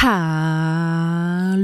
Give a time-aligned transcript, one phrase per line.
[0.00, 1.56] Hallo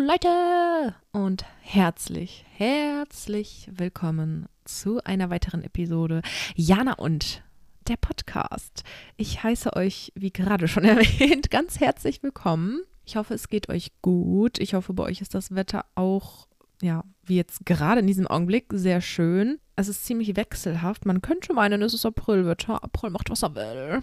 [0.00, 6.22] Leute und herzlich, herzlich willkommen zu einer weiteren Episode
[6.56, 7.44] Jana und
[7.86, 8.82] der Podcast.
[9.16, 12.80] Ich heiße euch, wie gerade schon erwähnt, ganz herzlich willkommen.
[13.04, 14.58] Ich hoffe, es geht euch gut.
[14.58, 16.48] Ich hoffe, bei euch ist das Wetter auch,
[16.82, 19.60] ja, wie jetzt gerade in diesem Augenblick, sehr schön.
[19.76, 21.06] Es ist ziemlich wechselhaft.
[21.06, 22.82] Man könnte meinen, es ist Aprilwetter.
[22.82, 24.02] April macht, was er will.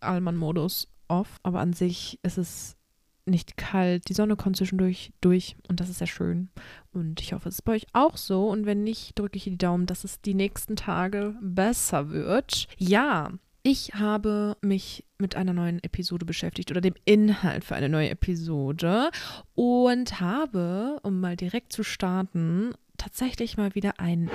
[0.00, 1.36] Allmann-Modus off.
[1.42, 2.78] Aber an sich ist es
[3.26, 6.48] nicht kalt, die Sonne kommt zwischendurch durch und das ist sehr schön.
[6.92, 8.48] Und ich hoffe, es ist bei euch auch so.
[8.48, 12.66] Und wenn nicht, drücke ich die Daumen, dass es die nächsten Tage besser wird.
[12.76, 13.32] Ja,
[13.62, 19.10] ich habe mich mit einer neuen Episode beschäftigt oder dem Inhalt für eine neue Episode
[19.54, 24.30] und habe, um mal direkt zu starten, tatsächlich mal wieder einen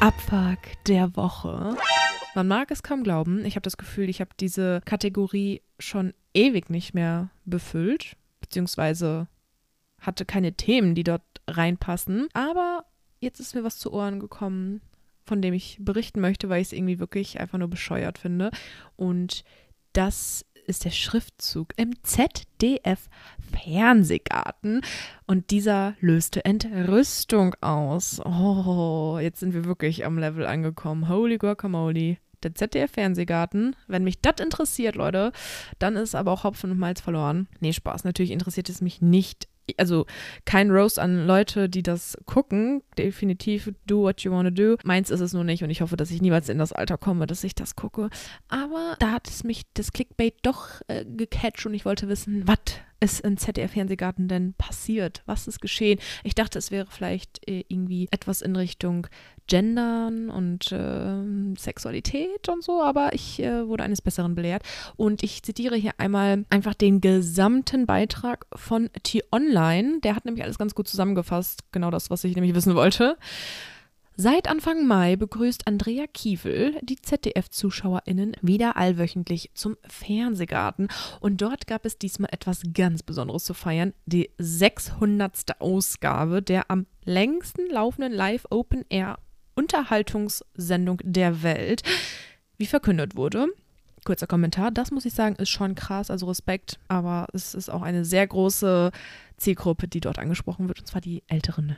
[0.00, 1.76] Abfuck der Woche.
[2.36, 3.46] Man mag es kaum glauben.
[3.46, 9.26] Ich habe das Gefühl, ich habe diese Kategorie schon ewig nicht mehr befüllt, beziehungsweise
[9.98, 12.28] hatte keine Themen, die dort reinpassen.
[12.34, 12.84] Aber
[13.20, 14.82] jetzt ist mir was zu Ohren gekommen,
[15.24, 18.50] von dem ich berichten möchte, weil ich es irgendwie wirklich einfach nur bescheuert finde.
[18.96, 19.42] Und
[19.94, 23.08] das ist der Schriftzug im ZDF
[23.50, 24.82] Fernsehgarten
[25.26, 28.20] und dieser löste Entrüstung aus.
[28.26, 31.08] Oh, jetzt sind wir wirklich am Level angekommen.
[31.08, 33.76] Holy guacamole der ZDF-Fernsehgarten.
[33.86, 35.32] Wenn mich das interessiert, Leute,
[35.78, 37.48] dann ist aber auch Hopfen und Malz verloren.
[37.60, 38.04] Nee, Spaß.
[38.04, 39.48] Natürlich interessiert es mich nicht.
[39.78, 40.06] Also
[40.44, 42.82] kein Roast an Leute, die das gucken.
[42.96, 44.76] Definitiv do what you wanna do.
[44.84, 47.26] Meins ist es nur nicht und ich hoffe, dass ich niemals in das Alter komme,
[47.26, 48.08] dass ich das gucke.
[48.48, 52.58] Aber da hat es mich das Clickbait doch äh, gecatcht und ich wollte wissen, was
[53.00, 55.22] ist im ZDF-Fernsehgarten denn passiert?
[55.26, 55.98] Was ist geschehen?
[56.24, 59.06] Ich dachte, es wäre vielleicht äh, irgendwie etwas in Richtung
[59.46, 64.62] Gendern und äh, Sexualität und so, aber ich äh, wurde eines Besseren belehrt.
[64.96, 70.00] Und ich zitiere hier einmal einfach den gesamten Beitrag von T-Online.
[70.02, 73.16] Der hat nämlich alles ganz gut zusammengefasst, genau das, was ich nämlich wissen wollte.
[74.18, 80.88] Seit Anfang Mai begrüßt Andrea Kiewel die ZDF-ZuschauerInnen wieder allwöchentlich zum Fernsehgarten.
[81.20, 85.60] Und dort gab es diesmal etwas ganz Besonderes zu feiern: die 600.
[85.60, 89.18] Ausgabe der am längsten laufenden Live-Open-Air
[89.54, 91.82] Unterhaltungssendung der Welt,
[92.56, 93.48] wie verkündet wurde.
[94.06, 97.82] Kurzer Kommentar, das muss ich sagen, ist schon krass, also Respekt, aber es ist auch
[97.82, 98.92] eine sehr große
[99.36, 101.76] Zielgruppe, die dort angesprochen wird, und zwar die älteren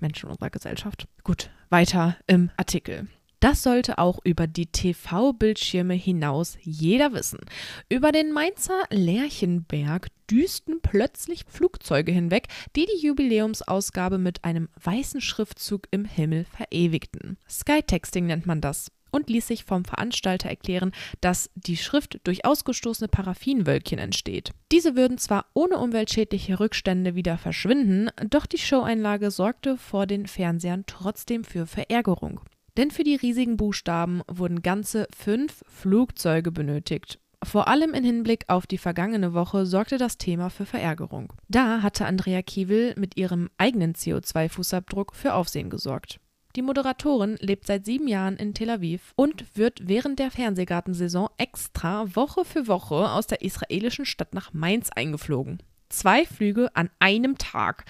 [0.00, 1.08] Menschen unserer Gesellschaft.
[1.24, 3.08] Gut, weiter im Artikel.
[3.40, 7.40] Das sollte auch über die TV-Bildschirme hinaus jeder wissen.
[7.90, 15.86] Über den Mainzer Lerchenberg düsten plötzlich Flugzeuge hinweg, die die Jubiläumsausgabe mit einem weißen Schriftzug
[15.90, 17.36] im Himmel verewigten.
[17.48, 23.08] Skytexting nennt man das und ließ sich vom Veranstalter erklären, dass die Schrift durch ausgestoßene
[23.08, 24.52] Paraffinwölkchen entsteht.
[24.70, 30.84] Diese würden zwar ohne umweltschädliche Rückstände wieder verschwinden, doch die Showeinlage sorgte vor den Fernsehern
[30.86, 32.40] trotzdem für Verärgerung.
[32.76, 37.18] Denn für die riesigen Buchstaben wurden ganze fünf Flugzeuge benötigt.
[37.42, 41.32] Vor allem im Hinblick auf die vergangene Woche sorgte das Thema für Verärgerung.
[41.48, 46.18] Da hatte Andrea Kiewel mit ihrem eigenen CO2-Fußabdruck für Aufsehen gesorgt.
[46.56, 52.16] Die Moderatorin lebt seit sieben Jahren in Tel Aviv und wird während der Fernsehgartensaison extra
[52.16, 55.62] Woche für Woche aus der israelischen Stadt nach Mainz eingeflogen.
[55.90, 57.84] Zwei Flüge an einem Tag.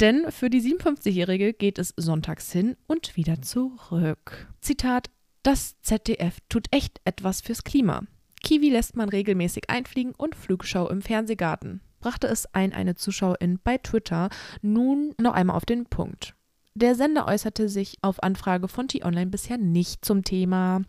[0.00, 4.48] Denn für die 57-Jährige geht es sonntags hin und wieder zurück.
[4.62, 5.10] Zitat:
[5.42, 8.04] Das ZDF tut echt etwas fürs Klima.
[8.42, 11.82] Kiwi lässt man regelmäßig einfliegen und Flugschau im Fernsehgarten.
[12.00, 14.30] Brachte es ein eine Zuschauerin bei Twitter
[14.62, 16.35] nun noch einmal auf den Punkt.
[16.76, 20.82] Der Sender äußerte sich auf Anfrage von T-Online bisher nicht zum Thema.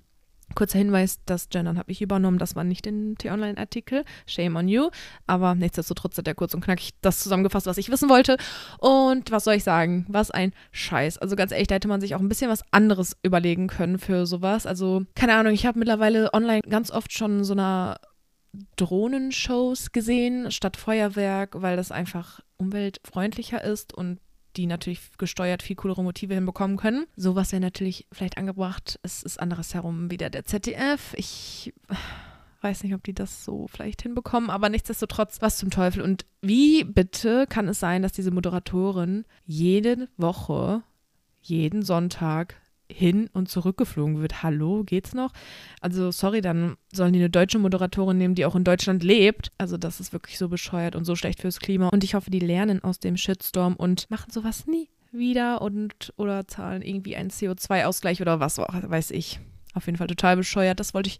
[0.53, 4.03] Kurzer Hinweis, das Gendern habe ich übernommen, das war nicht in T-Online-Artikel.
[4.25, 4.89] Shame on you.
[5.27, 8.35] Aber nichtsdestotrotz hat er kurz und knackig das zusammengefasst, was ich wissen wollte.
[8.79, 10.05] Und was soll ich sagen?
[10.09, 11.19] Was ein Scheiß.
[11.19, 14.25] Also ganz ehrlich, da hätte man sich auch ein bisschen was anderes überlegen können für
[14.25, 14.65] sowas.
[14.65, 17.95] Also, keine Ahnung, ich habe mittlerweile online ganz oft schon so einer
[18.75, 24.19] Drohnenshows gesehen statt Feuerwerk, weil das einfach umweltfreundlicher ist und
[24.57, 27.05] die natürlich gesteuert viel coolere Motive hinbekommen können.
[27.15, 28.99] Sowas wäre natürlich vielleicht angebracht.
[29.03, 31.13] Es ist anderes herum wieder der ZDF.
[31.15, 31.73] Ich
[32.61, 36.01] weiß nicht, ob die das so vielleicht hinbekommen, aber nichtsdestotrotz, was zum Teufel.
[36.01, 40.81] Und wie bitte kann es sein, dass diese Moderatorin jede Woche,
[41.41, 42.55] jeden Sonntag
[42.91, 44.43] hin und zurückgeflogen wird.
[44.43, 45.31] Hallo, geht's noch?
[45.81, 49.51] Also, sorry, dann sollen die eine deutsche Moderatorin nehmen, die auch in Deutschland lebt.
[49.57, 51.89] Also, das ist wirklich so bescheuert und so schlecht fürs Klima.
[51.89, 56.47] Und ich hoffe, die lernen aus dem Shitstorm und machen sowas nie wieder und oder
[56.47, 59.39] zahlen irgendwie einen CO2-Ausgleich oder was weiß ich.
[59.73, 60.79] Auf jeden Fall total bescheuert.
[60.79, 61.19] Das wollte ich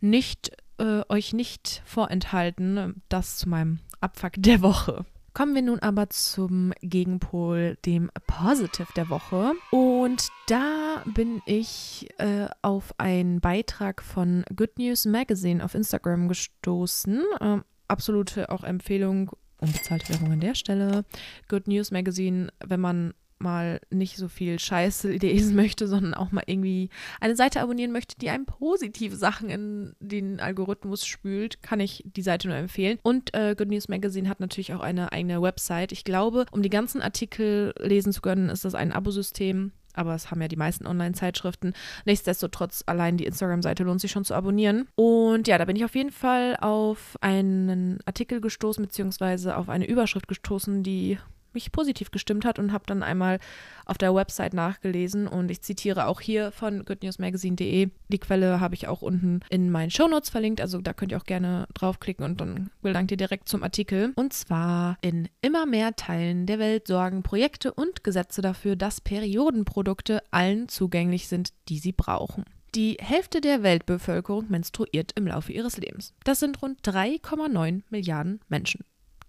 [0.00, 5.04] nicht äh, euch nicht vorenthalten, das zu meinem Abfuck der Woche.
[5.34, 9.54] Kommen wir nun aber zum Gegenpol, dem Positive der Woche.
[9.72, 17.24] Und da bin ich äh, auf einen Beitrag von Good News Magazine auf Instagram gestoßen.
[17.40, 21.04] Ähm, absolute auch Empfehlung, unbezahlte Werbung an der Stelle.
[21.48, 26.44] Good News Magazine, wenn man mal nicht so viel Scheiße lesen möchte, sondern auch mal
[26.46, 26.90] irgendwie
[27.20, 32.22] eine Seite abonnieren möchte, die einem positive Sachen in den Algorithmus spült, kann ich die
[32.22, 32.98] Seite nur empfehlen.
[33.02, 35.92] Und äh, Good News Magazine hat natürlich auch eine eigene Website.
[35.92, 40.30] Ich glaube, um die ganzen Artikel lesen zu können, ist das ein Abosystem aber es
[40.30, 41.72] haben ja die meisten Online-Zeitschriften.
[42.04, 44.88] Nichtsdestotrotz, allein die Instagram-Seite lohnt sich schon zu abonnieren.
[44.96, 49.86] Und ja, da bin ich auf jeden Fall auf einen Artikel gestoßen, beziehungsweise auf eine
[49.86, 51.18] Überschrift gestoßen, die
[51.54, 53.38] mich positiv gestimmt hat und habe dann einmal
[53.86, 57.90] auf der Website nachgelesen und ich zitiere auch hier von goodnewsmagazine.de.
[58.08, 61.24] Die Quelle habe ich auch unten in meinen Shownotes verlinkt, also da könnt ihr auch
[61.24, 64.12] gerne draufklicken und dann gelangt ihr direkt zum Artikel.
[64.16, 70.22] Und zwar in immer mehr Teilen der Welt sorgen Projekte und Gesetze dafür, dass Periodenprodukte
[70.30, 72.44] allen zugänglich sind, die sie brauchen.
[72.74, 76.12] Die Hälfte der Weltbevölkerung menstruiert im Laufe ihres Lebens.
[76.24, 78.84] Das sind rund 3,9 Milliarden Menschen.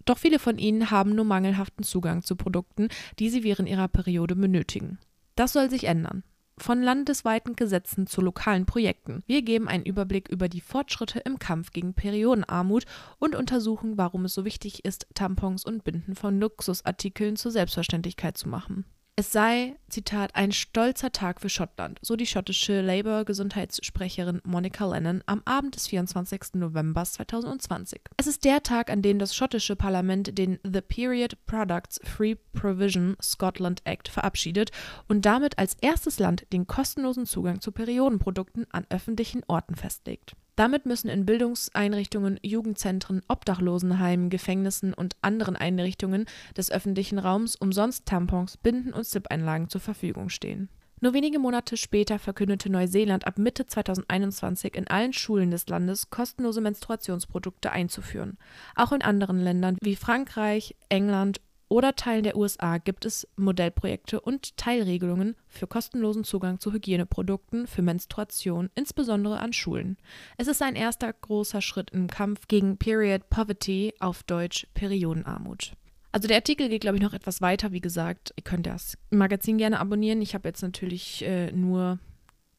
[0.06, 2.88] Doch viele von ihnen haben nur mangelhaften Zugang zu Produkten,
[3.18, 4.98] die sie während ihrer Periode benötigen.
[5.34, 6.22] Das soll sich ändern.
[6.58, 9.22] Von landesweiten Gesetzen zu lokalen Projekten.
[9.26, 12.86] Wir geben einen Überblick über die Fortschritte im Kampf gegen Periodenarmut
[13.18, 18.48] und untersuchen, warum es so wichtig ist, Tampons und Binden von Luxusartikeln zur Selbstverständlichkeit zu
[18.48, 18.86] machen.
[19.18, 25.40] Es sei, Zitat, ein stolzer Tag für Schottland, so die schottische Labour-Gesundheitssprecherin Monica Lennon am
[25.46, 26.56] Abend des 24.
[26.56, 28.02] November 2020.
[28.18, 33.16] Es ist der Tag, an dem das schottische Parlament den The Period Products Free Provision
[33.22, 34.70] Scotland Act verabschiedet
[35.08, 40.36] und damit als erstes Land den kostenlosen Zugang zu Periodenprodukten an öffentlichen Orten festlegt.
[40.56, 46.24] Damit müssen in Bildungseinrichtungen, Jugendzentren, Obdachlosenheimen, Gefängnissen und anderen Einrichtungen
[46.56, 50.70] des öffentlichen Raums umsonst Tampons, Binden und Slip-Einlagen zur Verfügung stehen.
[51.02, 56.62] Nur wenige Monate später verkündete Neuseeland ab Mitte 2021 in allen Schulen des Landes kostenlose
[56.62, 58.38] Menstruationsprodukte einzuführen.
[58.76, 64.56] Auch in anderen Ländern wie Frankreich, England oder Teilen der USA gibt es Modellprojekte und
[64.56, 69.96] Teilregelungen für kostenlosen Zugang zu Hygieneprodukten für Menstruation, insbesondere an Schulen.
[70.36, 75.72] Es ist ein erster großer Schritt im Kampf gegen Period Poverty, auf Deutsch Periodenarmut.
[76.12, 77.72] Also der Artikel geht, glaube ich, noch etwas weiter.
[77.72, 80.22] Wie gesagt, ihr könnt das Magazin gerne abonnieren.
[80.22, 81.98] Ich habe jetzt natürlich äh, nur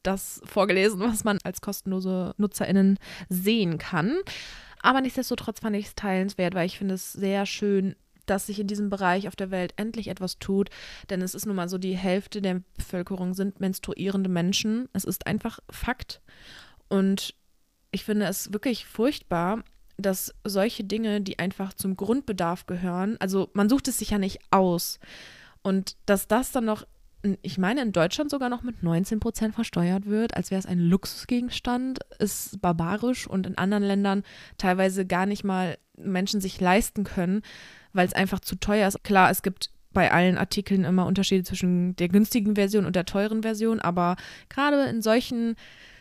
[0.03, 2.99] das vorgelesen, was man als kostenlose NutzerInnen
[3.29, 4.15] sehen kann.
[4.81, 7.95] Aber nichtsdestotrotz fand ich es teilenswert, weil ich finde es sehr schön,
[8.29, 10.69] dass sich in diesem Bereich auf der Welt endlich etwas tut.
[11.09, 14.89] Denn es ist nun mal so, die Hälfte der Bevölkerung sind menstruierende Menschen.
[14.93, 16.21] Es ist einfach Fakt.
[16.89, 17.33] Und
[17.91, 19.63] ich finde es wirklich furchtbar,
[19.97, 24.39] dass solche Dinge, die einfach zum Grundbedarf gehören, also man sucht es sich ja nicht
[24.51, 24.99] aus.
[25.63, 26.85] Und dass das dann noch,
[27.41, 30.79] ich meine, in Deutschland sogar noch mit 19 Prozent versteuert wird, als wäre es ein
[30.79, 34.23] Luxusgegenstand, ist barbarisch und in anderen Ländern
[34.57, 37.41] teilweise gar nicht mal Menschen sich leisten können
[37.97, 39.03] weil es einfach zu teuer ist.
[39.03, 43.41] Klar, es gibt bei allen Artikeln immer Unterschiede zwischen der günstigen Version und der teuren
[43.41, 44.15] Version, aber
[44.47, 45.55] gerade in solchen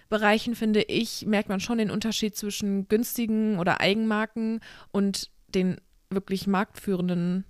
[0.08, 4.60] Bereichen, finde ich, merkt man schon den Unterschied zwischen günstigen oder Eigenmarken
[4.92, 5.78] und den
[6.10, 7.44] wirklich marktführenden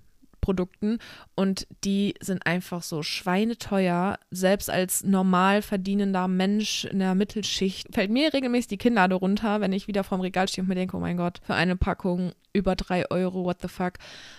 [0.47, 0.99] Produkten
[1.35, 4.17] und die sind einfach so schweineteuer.
[4.31, 9.73] Selbst als normal verdienender Mensch in der Mittelschicht fällt mir regelmäßig die Kinnlade runter, wenn
[9.73, 12.77] ich wieder vorm Regal stehe und mir denke, oh mein Gott, für eine Packung über
[12.77, 13.95] drei Euro, what the fuck.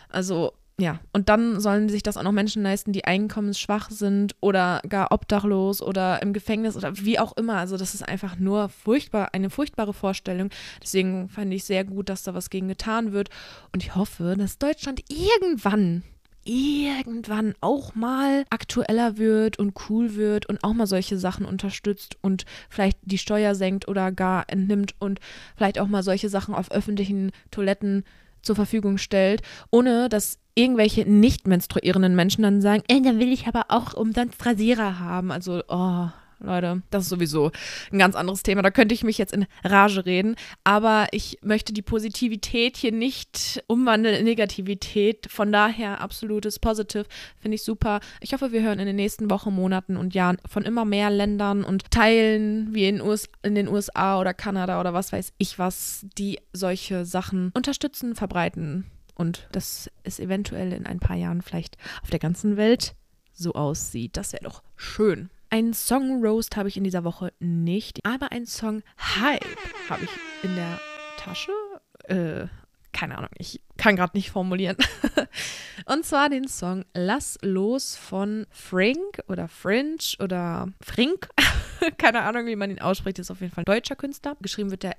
[0.09, 4.81] Also ja, und dann sollen sich das auch noch Menschen leisten, die einkommensschwach sind oder
[4.89, 7.57] gar obdachlos oder im Gefängnis oder wie auch immer.
[7.57, 10.51] Also das ist einfach nur furchtbar, eine furchtbare Vorstellung.
[10.81, 13.29] Deswegen fand ich sehr gut, dass da was gegen getan wird.
[13.73, 16.05] Und ich hoffe, dass Deutschland irgendwann
[16.45, 22.47] irgendwann auch mal aktueller wird und cool wird und auch mal solche Sachen unterstützt und
[22.71, 25.21] vielleicht die Steuer senkt oder gar entnimmt und
[25.57, 28.05] vielleicht auch mal solche Sachen auf öffentlichen Toiletten
[28.41, 33.47] zur Verfügung stellt, ohne dass irgendwelche nicht menstruierenden Menschen dann sagen, äh, dann will ich
[33.47, 35.31] aber auch umsonst Rasierer haben.
[35.31, 36.09] Also, oh,
[36.41, 37.50] Leute, das ist sowieso
[37.93, 38.62] ein ganz anderes Thema.
[38.62, 40.37] Da könnte ich mich jetzt in Rage reden.
[40.62, 45.27] Aber ich möchte die Positivität hier nicht umwandeln in Negativität.
[45.31, 47.07] Von daher absolutes Positive.
[47.41, 48.00] Finde ich super.
[48.21, 51.65] Ich hoffe, wir hören in den nächsten Wochen, Monaten und Jahren von immer mehr Ländern
[51.65, 56.07] und Teilen wie in, US in den USA oder Kanada oder was weiß ich was,
[56.19, 58.87] die solche Sachen unterstützen, verbreiten
[59.19, 62.95] und dass es eventuell in ein paar Jahren vielleicht auf der ganzen Welt
[63.35, 64.17] so aussieht.
[64.17, 65.29] Das wäre doch schön.
[65.51, 69.45] Ein Song Roast habe ich in dieser Woche nicht, aber ein Song Hype
[69.91, 70.11] habe ich
[70.43, 70.81] in der
[71.19, 71.53] Tasche.
[72.05, 72.47] Äh,
[72.93, 74.77] keine Ahnung, ich kann gerade nicht formulieren.
[75.87, 81.29] und zwar den Song Lass los von Frink oder Fringe oder Frink.
[81.99, 83.19] keine Ahnung, wie man ihn ausspricht.
[83.19, 84.37] Ist auf jeden Fall ein deutscher Künstler.
[84.41, 84.97] Geschrieben wird der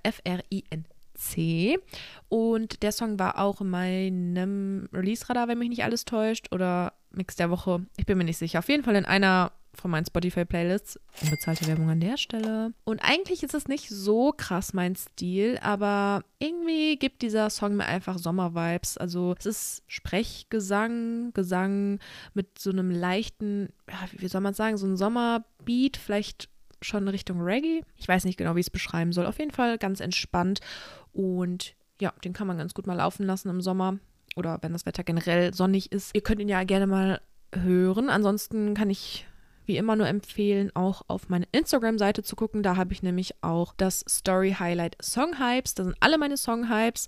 [1.20, 1.80] F-R-I-N-C.
[2.30, 6.52] Und der Song war auch in meinem Release-Radar, wenn mich nicht alles täuscht.
[6.52, 7.86] Oder Mix der Woche.
[7.98, 8.60] Ich bin mir nicht sicher.
[8.60, 11.00] Auf jeden Fall in einer von meinen Spotify-Playlists.
[11.22, 12.74] Unbezahlte Werbung an der Stelle.
[12.84, 17.86] Und eigentlich ist es nicht so krass mein Stil, aber irgendwie gibt dieser Song mir
[17.86, 18.98] einfach Sommer-Vibes.
[18.98, 22.00] Also es ist Sprechgesang, Gesang
[22.34, 23.70] mit so einem leichten,
[24.18, 26.50] wie soll man sagen, so ein Sommerbeat, vielleicht
[26.82, 27.82] schon Richtung Reggae.
[27.96, 29.26] Ich weiß nicht genau, wie ich es beschreiben soll.
[29.26, 30.60] Auf jeden Fall ganz entspannt
[31.14, 34.00] und ja, den kann man ganz gut mal laufen lassen im Sommer
[34.36, 36.16] oder wenn das Wetter generell sonnig ist.
[36.16, 37.22] Ihr könnt ihn ja gerne mal
[37.54, 38.10] hören.
[38.10, 39.26] Ansonsten kann ich
[39.66, 42.64] wie immer nur empfehlen, auch auf meine Instagram-Seite zu gucken.
[42.64, 45.76] Da habe ich nämlich auch das Story Highlight Song Hypes.
[45.76, 47.08] Da sind alle meine Song Hypes.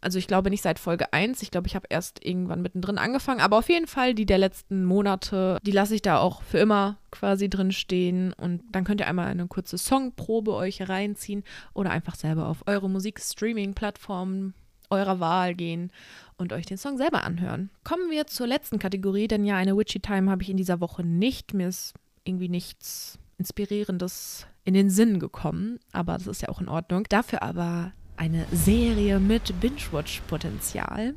[0.00, 1.42] Also ich glaube nicht seit Folge 1.
[1.42, 3.40] Ich glaube, ich habe erst irgendwann mittendrin angefangen.
[3.40, 6.98] Aber auf jeden Fall die der letzten Monate, die lasse ich da auch für immer
[7.10, 8.32] quasi drin stehen.
[8.34, 12.90] Und dann könnt ihr einmal eine kurze Songprobe euch reinziehen oder einfach selber auf eure
[12.90, 14.54] Musikstreaming-Plattformen
[14.90, 15.90] eurer Wahl gehen
[16.36, 17.70] und euch den Song selber anhören.
[17.84, 21.02] Kommen wir zur letzten Kategorie, denn ja, eine Witchy Time habe ich in dieser Woche
[21.02, 21.54] nicht.
[21.54, 26.68] Mir ist irgendwie nichts Inspirierendes in den Sinn gekommen, aber das ist ja auch in
[26.68, 27.04] Ordnung.
[27.08, 31.14] Dafür aber eine Serie mit Binge-Watch-Potenzial.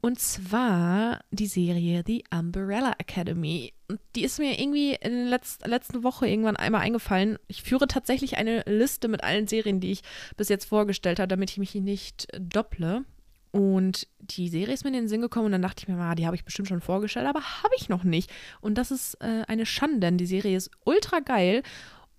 [0.00, 3.72] Und zwar die Serie The Umbrella Academy.
[3.88, 7.38] Und die ist mir irgendwie in der Letz letzten Woche irgendwann einmal eingefallen.
[7.48, 10.02] Ich führe tatsächlich eine Liste mit allen Serien, die ich
[10.36, 13.04] bis jetzt vorgestellt habe, damit ich mich nicht dopple.
[13.50, 16.14] Und die Serie ist mir in den Sinn gekommen und dann dachte ich mir mal,
[16.14, 18.30] die habe ich bestimmt schon vorgestellt, aber habe ich noch nicht.
[18.60, 21.62] Und das ist äh, eine Schande, denn die Serie ist ultra geil.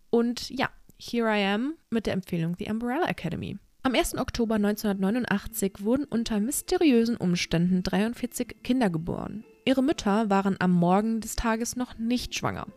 [0.10, 3.58] Und ja, here I am mit der Empfehlung The Umbrella Academy.
[3.88, 4.18] Am 1.
[4.18, 9.46] Oktober 1989 wurden unter mysteriösen Umständen 43 Kinder geboren.
[9.64, 12.68] Ihre Mütter waren am Morgen des Tages noch nicht schwanger.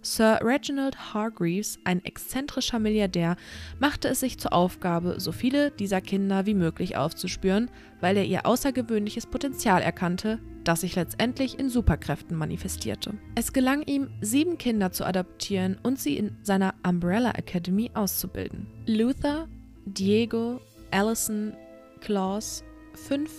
[0.00, 3.34] Sir Reginald Hargreaves, ein exzentrischer Milliardär,
[3.80, 7.68] machte es sich zur Aufgabe, so viele dieser Kinder wie möglich aufzuspüren,
[8.00, 13.14] weil er ihr außergewöhnliches Potenzial erkannte, das sich letztendlich in Superkräften manifestierte.
[13.34, 18.68] Es gelang ihm, sieben Kinder zu adoptieren und sie in seiner Umbrella Academy auszubilden.
[18.86, 19.48] Luther,
[19.94, 21.54] Diego, Allison,
[22.00, 23.30] Klaus, fünf,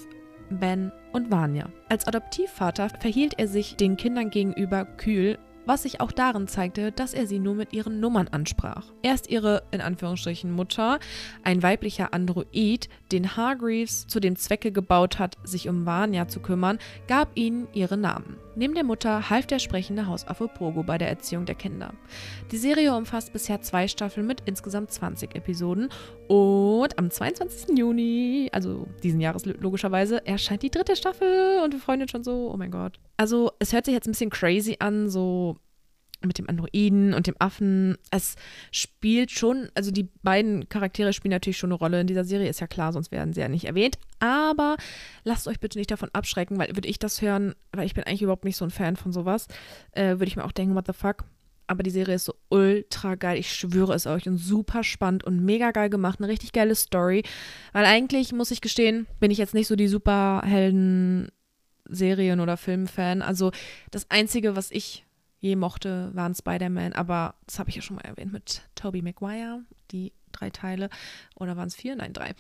[0.50, 1.70] Ben und Vanya.
[1.90, 7.14] Als Adoptivvater verhielt er sich den Kindern gegenüber kühl was sich auch darin zeigte, dass
[7.14, 8.86] er sie nur mit ihren Nummern ansprach.
[9.02, 11.00] Erst ihre, in Anführungsstrichen, Mutter,
[11.44, 16.80] ein weiblicher Android, den Hargreaves zu dem Zwecke gebaut hat, sich um Vanya zu kümmern,
[17.08, 18.38] gab ihnen ihre Namen.
[18.56, 21.94] Neben der Mutter half der sprechende Hausaffe Pogo bei der Erziehung der Kinder.
[22.52, 25.90] Die Serie umfasst bisher zwei Staffeln mit insgesamt 20 Episoden
[26.28, 27.78] und am 22.
[27.78, 32.52] Juni, also diesen Jahres logischerweise, erscheint die dritte Staffel und wir freuen uns schon so,
[32.54, 33.00] oh mein Gott.
[33.18, 35.56] Also es hört sich jetzt ein bisschen crazy an, so
[36.26, 37.98] mit dem Androiden und dem Affen.
[38.12, 38.36] Es
[38.72, 42.60] spielt schon, also die beiden Charaktere spielen natürlich schon eine Rolle in dieser Serie, ist
[42.60, 43.98] ja klar, sonst werden sie ja nicht erwähnt.
[44.20, 44.78] Aber
[45.24, 48.22] lasst euch bitte nicht davon abschrecken, weil würde ich das hören, weil ich bin eigentlich
[48.22, 49.48] überhaupt nicht so ein Fan von sowas,
[49.92, 51.24] äh, würde ich mir auch denken, what the fuck.
[51.68, 55.44] Aber die Serie ist so ultra geil, ich schwöre es euch und super spannend und
[55.46, 57.24] mega geil gemacht, eine richtig geile Story.
[57.72, 61.30] Weil eigentlich, muss ich gestehen, bin ich jetzt nicht so die Superhelden
[61.86, 63.22] Serien- oder Filmfan.
[63.22, 63.52] Also
[63.92, 65.06] das Einzige, was ich
[65.42, 69.62] je mochte, waren Spider-Man, aber das habe ich ja schon mal erwähnt mit Tobey Maguire,
[69.92, 70.90] die drei Teile.
[71.36, 71.96] Oder waren es vier?
[71.96, 72.34] Nein, drei.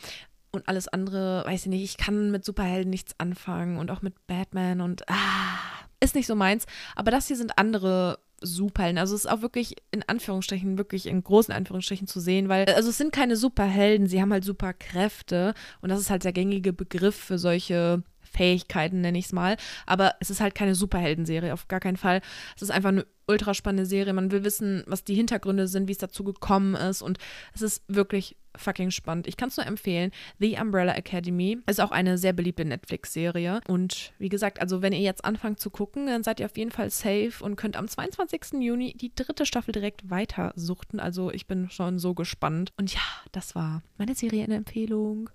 [0.52, 4.28] Und alles andere, weiß ich nicht, ich kann mit Superhelden nichts anfangen und auch mit
[4.28, 5.58] Batman und ah,
[6.00, 6.66] ist nicht so meins.
[6.96, 8.98] Aber das hier sind andere Superhelden.
[8.98, 12.90] Also es ist auch wirklich in Anführungsstrichen, wirklich in großen Anführungsstrichen zu sehen, weil, also
[12.90, 17.16] es sind keine Superhelden, sie haben halt Superkräfte und das ist halt der gängige Begriff
[17.16, 19.58] für solche Fähigkeiten, nenne ich es mal.
[19.86, 22.22] Aber es ist halt keine Superheldenserie, auf gar keinen Fall.
[22.56, 24.14] Es ist einfach eine ultra spannende Serie.
[24.14, 27.02] Man will wissen, was die Hintergründe sind, wie es dazu gekommen ist.
[27.02, 27.18] Und
[27.54, 29.28] es ist wirklich fucking spannend.
[29.28, 30.12] Ich kann es nur empfehlen.
[30.40, 33.62] The Umbrella Academy ist auch eine sehr beliebte Netflix-Serie.
[33.68, 36.72] Und wie gesagt, also wenn ihr jetzt anfangt zu gucken, dann seid ihr auf jeden
[36.72, 38.60] Fall safe und könnt am 22.
[38.60, 41.00] Juni die dritte Staffel direkt weiter suchten.
[41.00, 42.74] Also ich bin schon so gespannt.
[42.78, 45.30] Und ja, das war meine Serienempfehlung.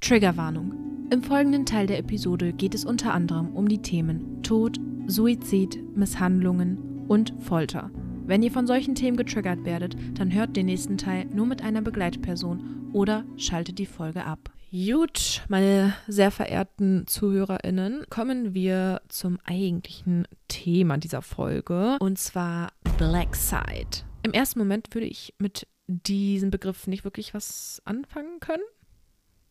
[0.00, 1.08] Triggerwarnung.
[1.10, 7.06] Im folgenden Teil der Episode geht es unter anderem um die Themen Tod, Suizid, Misshandlungen
[7.08, 7.90] und Folter.
[8.24, 11.82] Wenn ihr von solchen Themen getriggert werdet, dann hört den nächsten Teil nur mit einer
[11.82, 14.50] Begleitperson oder schaltet die Folge ab.
[14.70, 23.36] Gut, meine sehr verehrten ZuhörerInnen, kommen wir zum eigentlichen Thema dieser Folge und zwar Black
[23.36, 24.06] Side.
[24.22, 28.62] Im ersten Moment würde ich mit diesem Begriff nicht wirklich was anfangen können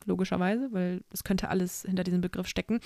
[0.05, 2.79] logischerweise, weil es könnte alles hinter diesem Begriff stecken.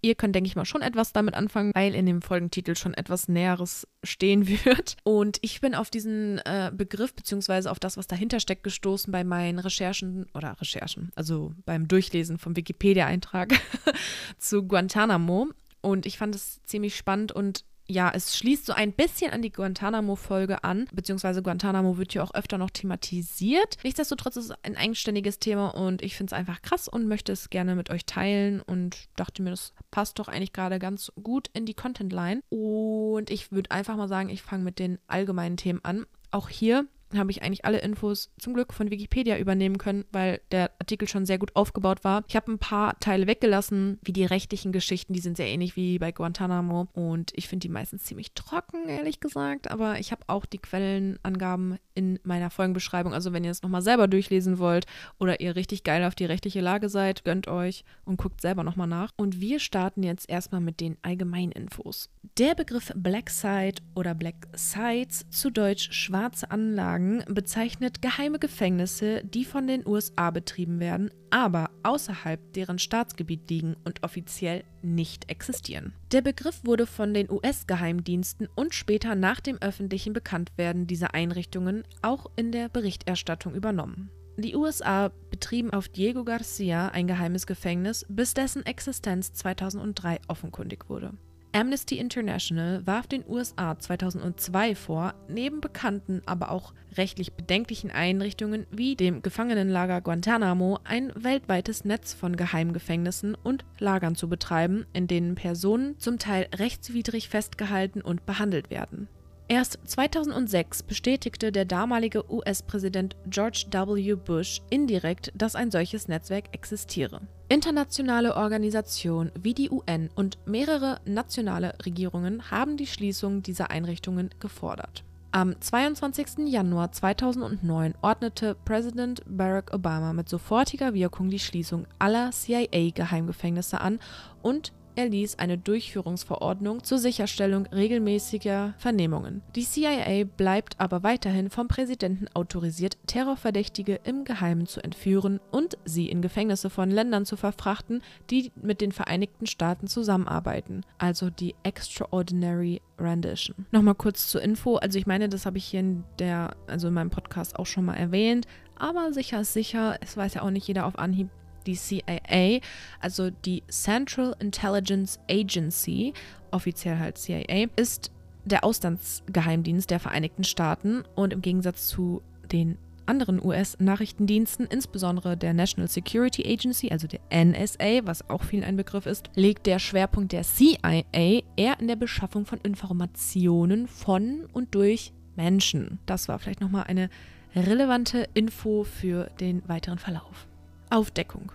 [0.00, 3.28] Ihr könnt, denke ich mal, schon etwas damit anfangen, weil in dem Folgentitel schon etwas
[3.28, 4.96] Näheres stehen wird.
[5.04, 9.24] Und ich bin auf diesen äh, Begriff beziehungsweise auf das, was dahinter steckt, gestoßen bei
[9.24, 13.54] meinen Recherchen oder Recherchen, also beim Durchlesen vom Wikipedia-Eintrag
[14.38, 15.48] zu Guantanamo.
[15.80, 19.52] Und ich fand es ziemlich spannend und ja, es schließt so ein bisschen an die
[19.52, 23.76] Guantanamo-Folge an, beziehungsweise Guantanamo wird ja auch öfter noch thematisiert.
[23.84, 27.50] Nichtsdestotrotz ist es ein eigenständiges Thema und ich finde es einfach krass und möchte es
[27.50, 31.66] gerne mit euch teilen und dachte mir, das passt doch eigentlich gerade ganz gut in
[31.66, 32.42] die Content-Line.
[32.48, 36.06] Und ich würde einfach mal sagen, ich fange mit den allgemeinen Themen an.
[36.30, 36.86] Auch hier
[37.18, 41.26] habe ich eigentlich alle Infos zum Glück von Wikipedia übernehmen können, weil der Artikel schon
[41.26, 42.24] sehr gut aufgebaut war.
[42.28, 45.98] Ich habe ein paar Teile weggelassen, wie die rechtlichen Geschichten, die sind sehr ähnlich wie
[45.98, 50.46] bei Guantanamo und ich finde die meistens ziemlich trocken, ehrlich gesagt, aber ich habe auch
[50.46, 54.86] die Quellenangaben in meiner Folgenbeschreibung, also wenn ihr es nochmal selber durchlesen wollt
[55.18, 58.86] oder ihr richtig geil auf die rechtliche Lage seid, gönnt euch und guckt selber nochmal
[58.86, 59.12] nach.
[59.16, 62.10] Und wir starten jetzt erstmal mit den Allgemeininfos.
[62.38, 69.22] Der Begriff Black Site oder Black Sites, zu Deutsch schwarze Anlagen, Sagen bezeichnet geheime Gefängnisse,
[69.24, 75.94] die von den USA betrieben werden, aber außerhalb deren Staatsgebiet liegen und offiziell nicht existieren.
[76.12, 82.26] Der Begriff wurde von den US-Geheimdiensten und später nach dem öffentlichen Bekanntwerden dieser Einrichtungen auch
[82.36, 84.10] in der Berichterstattung übernommen.
[84.36, 91.14] Die USA betrieben auf Diego Garcia ein geheimes Gefängnis, bis dessen Existenz 2003 offenkundig wurde.
[91.54, 98.96] Amnesty International warf den USA 2002 vor, neben bekannten, aber auch rechtlich bedenklichen Einrichtungen wie
[98.96, 105.98] dem Gefangenenlager Guantanamo ein weltweites Netz von Geheimgefängnissen und Lagern zu betreiben, in denen Personen
[105.98, 109.08] zum Teil rechtswidrig festgehalten und behandelt werden.
[109.48, 114.14] Erst 2006 bestätigte der damalige US-Präsident George W.
[114.14, 117.20] Bush indirekt, dass ein solches Netzwerk existiere.
[117.52, 125.04] Internationale Organisationen wie die UN und mehrere nationale Regierungen haben die Schließung dieser Einrichtungen gefordert.
[125.32, 126.46] Am 22.
[126.46, 133.98] Januar 2009 ordnete Präsident Barack Obama mit sofortiger Wirkung die Schließung aller CIA-Geheimgefängnisse an
[134.40, 139.42] und erließ eine Durchführungsverordnung zur Sicherstellung regelmäßiger Vernehmungen.
[139.54, 146.08] Die CIA bleibt aber weiterhin vom Präsidenten autorisiert, Terrorverdächtige im Geheimen zu entführen und sie
[146.08, 152.80] in Gefängnisse von Ländern zu verfrachten, die mit den Vereinigten Staaten zusammenarbeiten, also die Extraordinary
[152.98, 153.66] Rendition.
[153.70, 156.94] Nochmal kurz zur Info, also ich meine, das habe ich hier in der, also in
[156.94, 160.66] meinem Podcast auch schon mal erwähnt, aber sicher ist sicher, es weiß ja auch nicht
[160.66, 161.28] jeder auf Anhieb,
[161.66, 162.60] die CIA,
[163.00, 166.12] also die Central Intelligence Agency,
[166.50, 168.10] offiziell halt CIA, ist
[168.44, 175.88] der Auslandsgeheimdienst der Vereinigten Staaten und im Gegensatz zu den anderen US-Nachrichtendiensten, insbesondere der National
[175.88, 180.42] Security Agency, also der NSA, was auch vielen ein Begriff ist, liegt der Schwerpunkt der
[180.42, 185.98] CIA eher in der Beschaffung von Informationen von und durch Menschen.
[186.06, 187.08] Das war vielleicht nochmal eine
[187.54, 190.46] relevante Info für den weiteren Verlauf.
[190.92, 191.52] Aufdeckung.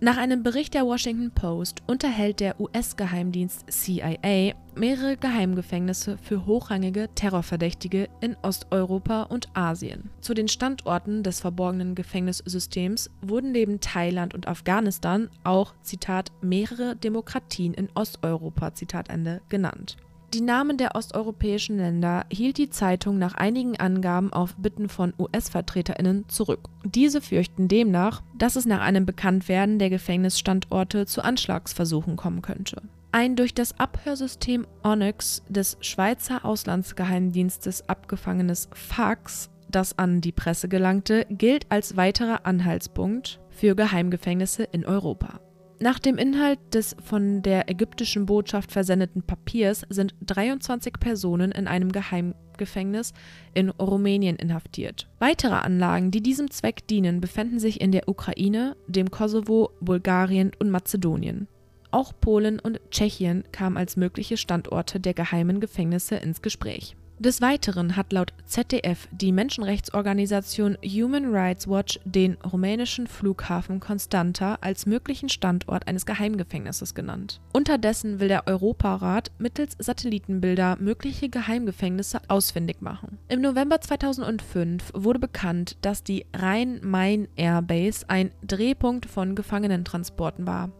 [0.00, 8.08] Nach einem Bericht der Washington Post unterhält der US-Geheimdienst CIA mehrere Geheimgefängnisse für hochrangige Terrorverdächtige
[8.20, 10.10] in Osteuropa und Asien.
[10.20, 17.72] Zu den Standorten des verborgenen Gefängnissystems wurden neben Thailand und Afghanistan auch, Zitat, mehrere Demokratien
[17.72, 19.98] in Osteuropa, Zitat Ende, genannt.
[20.34, 26.26] Die Namen der osteuropäischen Länder hielt die Zeitung nach einigen Angaben auf Bitten von US-VertreterInnen
[26.30, 26.70] zurück.
[26.86, 32.80] Diese fürchten demnach, dass es nach einem Bekanntwerden der Gefängnisstandorte zu Anschlagsversuchen kommen könnte.
[33.12, 41.26] Ein durch das Abhörsystem Onyx des Schweizer Auslandsgeheimdienstes abgefangenes Fax, das an die Presse gelangte,
[41.28, 45.40] gilt als weiterer Anhaltspunkt für Geheimgefängnisse in Europa.
[45.82, 51.90] Nach dem Inhalt des von der ägyptischen Botschaft versendeten Papiers sind 23 Personen in einem
[51.90, 53.12] Geheimgefängnis
[53.52, 55.08] in Rumänien inhaftiert.
[55.18, 60.70] Weitere Anlagen, die diesem Zweck dienen, befinden sich in der Ukraine, dem Kosovo, Bulgarien und
[60.70, 61.48] Mazedonien.
[61.90, 66.94] Auch Polen und Tschechien kamen als mögliche Standorte der geheimen Gefängnisse ins Gespräch.
[67.22, 74.86] Des Weiteren hat laut ZDF die Menschenrechtsorganisation Human Rights Watch den rumänischen Flughafen Constanta als
[74.86, 77.40] möglichen Standort eines Geheimgefängnisses genannt.
[77.52, 83.18] Unterdessen will der Europarat mittels Satellitenbilder mögliche Geheimgefängnisse ausfindig machen.
[83.28, 90.72] Im November 2005 wurde bekannt, dass die Rhein-Main-Airbase ein Drehpunkt von Gefangenentransporten war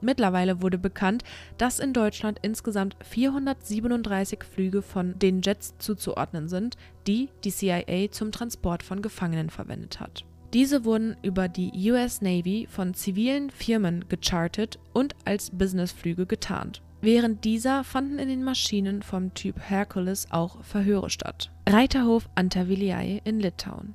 [0.00, 1.24] Mittlerweile wurde bekannt,
[1.56, 8.32] dass in Deutschland insgesamt 437 Flüge von den Jets zuzuordnen sind, die die CIA zum
[8.32, 10.24] Transport von Gefangenen verwendet hat.
[10.54, 16.80] Diese wurden über die US Navy von zivilen Firmen gechartet und als Businessflüge getarnt.
[17.00, 21.50] Während dieser fanden in den Maschinen vom Typ Hercules auch Verhöre statt.
[21.68, 23.94] Reiterhof Antaviljai in Litauen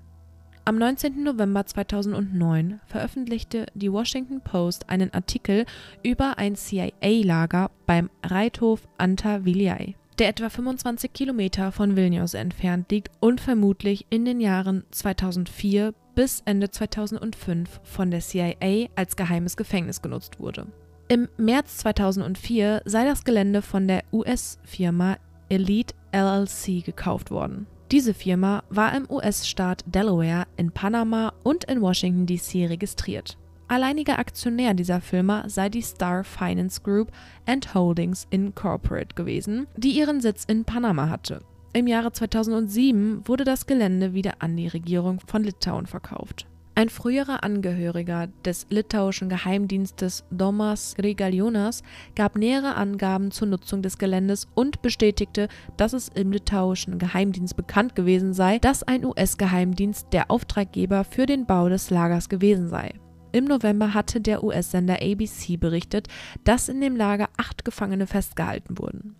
[0.65, 1.23] am 19.
[1.23, 5.65] November 2009 veröffentlichte die Washington Post einen Artikel
[6.03, 13.41] über ein CIA-Lager beim Reithof Antaviljai, der etwa 25 Kilometer von Vilnius entfernt liegt und
[13.41, 20.39] vermutlich in den Jahren 2004 bis Ende 2005 von der CIA als geheimes Gefängnis genutzt
[20.39, 20.67] wurde.
[21.09, 25.17] Im März 2004 sei das Gelände von der US-Firma
[25.49, 27.67] Elite LLC gekauft worden.
[27.93, 33.37] Diese Firma war im US-Staat Delaware, in Panama und in Washington DC registriert.
[33.67, 37.11] Alleiniger Aktionär dieser Firma sei die Star Finance Group
[37.45, 41.41] and Holdings Incorporated gewesen, die ihren Sitz in Panama hatte.
[41.73, 46.47] Im Jahre 2007 wurde das Gelände wieder an die Regierung von Litauen verkauft.
[46.75, 51.83] Ein früherer Angehöriger des litauischen Geheimdienstes Domas Grigalionas
[52.15, 57.93] gab nähere Angaben zur Nutzung des Geländes und bestätigte, dass es im litauischen Geheimdienst bekannt
[57.95, 62.95] gewesen sei, dass ein US-Geheimdienst der Auftraggeber für den Bau des Lagers gewesen sei.
[63.31, 66.07] Im November hatte der US-Sender ABC berichtet,
[66.43, 69.15] dass in dem Lager acht Gefangene festgehalten wurden.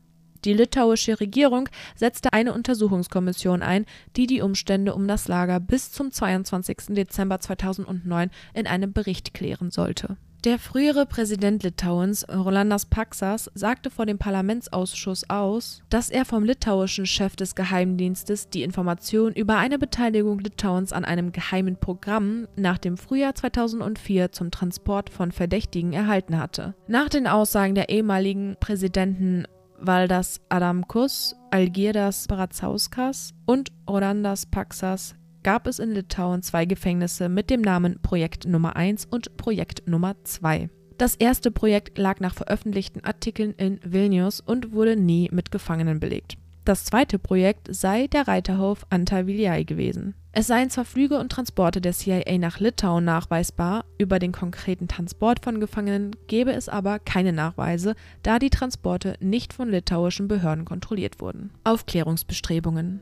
[0.45, 6.12] Die litauische Regierung setzte eine Untersuchungskommission ein, die die Umstände um das Lager bis zum
[6.12, 6.77] 22.
[6.89, 10.17] Dezember 2009 in einem Bericht klären sollte.
[10.43, 17.06] Der frühere Präsident Litauens, Rolandas Paksas, sagte vor dem Parlamentsausschuss aus, dass er vom litauischen
[17.06, 22.97] Chef des Geheimdienstes die Information über eine Beteiligung Litauens an einem geheimen Programm nach dem
[22.97, 26.75] Frühjahr 2004 zum Transport von Verdächtigen erhalten hatte.
[26.88, 29.45] Nach den Aussagen der ehemaligen Präsidenten
[29.85, 37.59] Valdas Adamkus, Algirdas Parazauskas und Orandas Paksas gab es in Litauen zwei Gefängnisse mit dem
[37.59, 40.69] Namen Projekt Nummer 1 und Projekt Nummer 2.
[40.97, 46.37] Das erste Projekt lag nach veröffentlichten Artikeln in Vilnius und wurde nie mit Gefangenen belegt.
[46.63, 50.15] Das zweite Projekt sei der Reiterhof Antaviljai gewesen.
[50.35, 55.43] Es seien zwar Flüge und Transporte der CIA nach Litauen nachweisbar, über den konkreten Transport
[55.43, 57.93] von Gefangenen gebe es aber keine Nachweise,
[58.23, 61.51] da die Transporte nicht von litauischen Behörden kontrolliert wurden.
[61.63, 63.01] Aufklärungsbestrebungen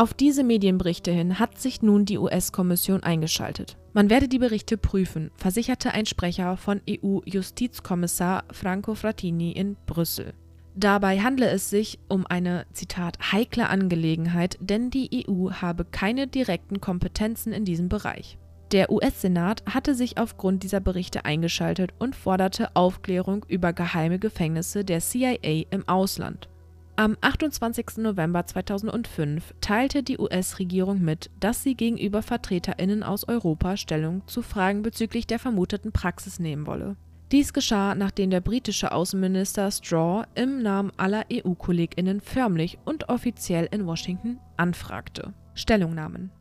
[0.00, 3.76] auf diese Medienberichte hin hat sich nun die US-Kommission eingeschaltet.
[3.92, 10.32] Man werde die Berichte prüfen, versicherte ein Sprecher von EU-Justizkommissar Franco Frattini in Brüssel.
[10.74, 16.80] Dabei handle es sich um eine, Zitat, heikle Angelegenheit, denn die EU habe keine direkten
[16.80, 18.38] Kompetenzen in diesem Bereich.
[18.72, 25.00] Der US-Senat hatte sich aufgrund dieser Berichte eingeschaltet und forderte Aufklärung über geheime Gefängnisse der
[25.00, 26.48] CIA im Ausland.
[26.94, 27.96] Am 28.
[27.96, 34.82] November 2005 teilte die US-Regierung mit, dass sie gegenüber VertreterInnen aus Europa Stellung zu Fragen
[34.82, 36.96] bezüglich der vermuteten Praxis nehmen wolle.
[37.32, 43.86] Dies geschah, nachdem der britische Außenminister Straw im Namen aller EU-KollegInnen förmlich und offiziell in
[43.86, 45.32] Washington anfragte.
[45.54, 46.32] Stellungnahmen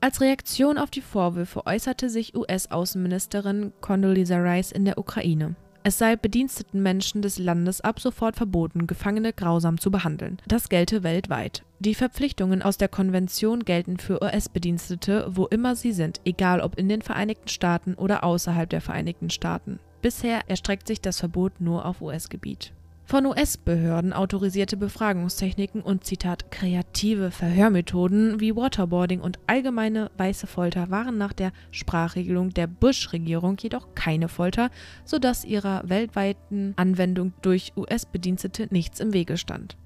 [0.00, 5.56] als Reaktion auf die Vorwürfe äußerte sich US-Außenministerin Condoleezza Rice in der Ukraine.
[5.82, 10.38] Es sei bediensteten Menschen des Landes ab sofort verboten, Gefangene grausam zu behandeln.
[10.46, 11.64] Das gelte weltweit.
[11.78, 16.88] Die Verpflichtungen aus der Konvention gelten für US-Bedienstete, wo immer sie sind, egal ob in
[16.88, 19.78] den Vereinigten Staaten oder außerhalb der Vereinigten Staaten.
[20.06, 22.72] Bisher erstreckt sich das Verbot nur auf US-Gebiet.
[23.06, 31.18] Von US-Behörden autorisierte Befragungstechniken und Zitat kreative Verhörmethoden wie Waterboarding und allgemeine weiße Folter waren
[31.18, 34.70] nach der Sprachregelung der Bush-Regierung jedoch keine Folter,
[35.04, 39.76] sodass ihrer weltweiten Anwendung durch US-Bedienstete nichts im Wege stand.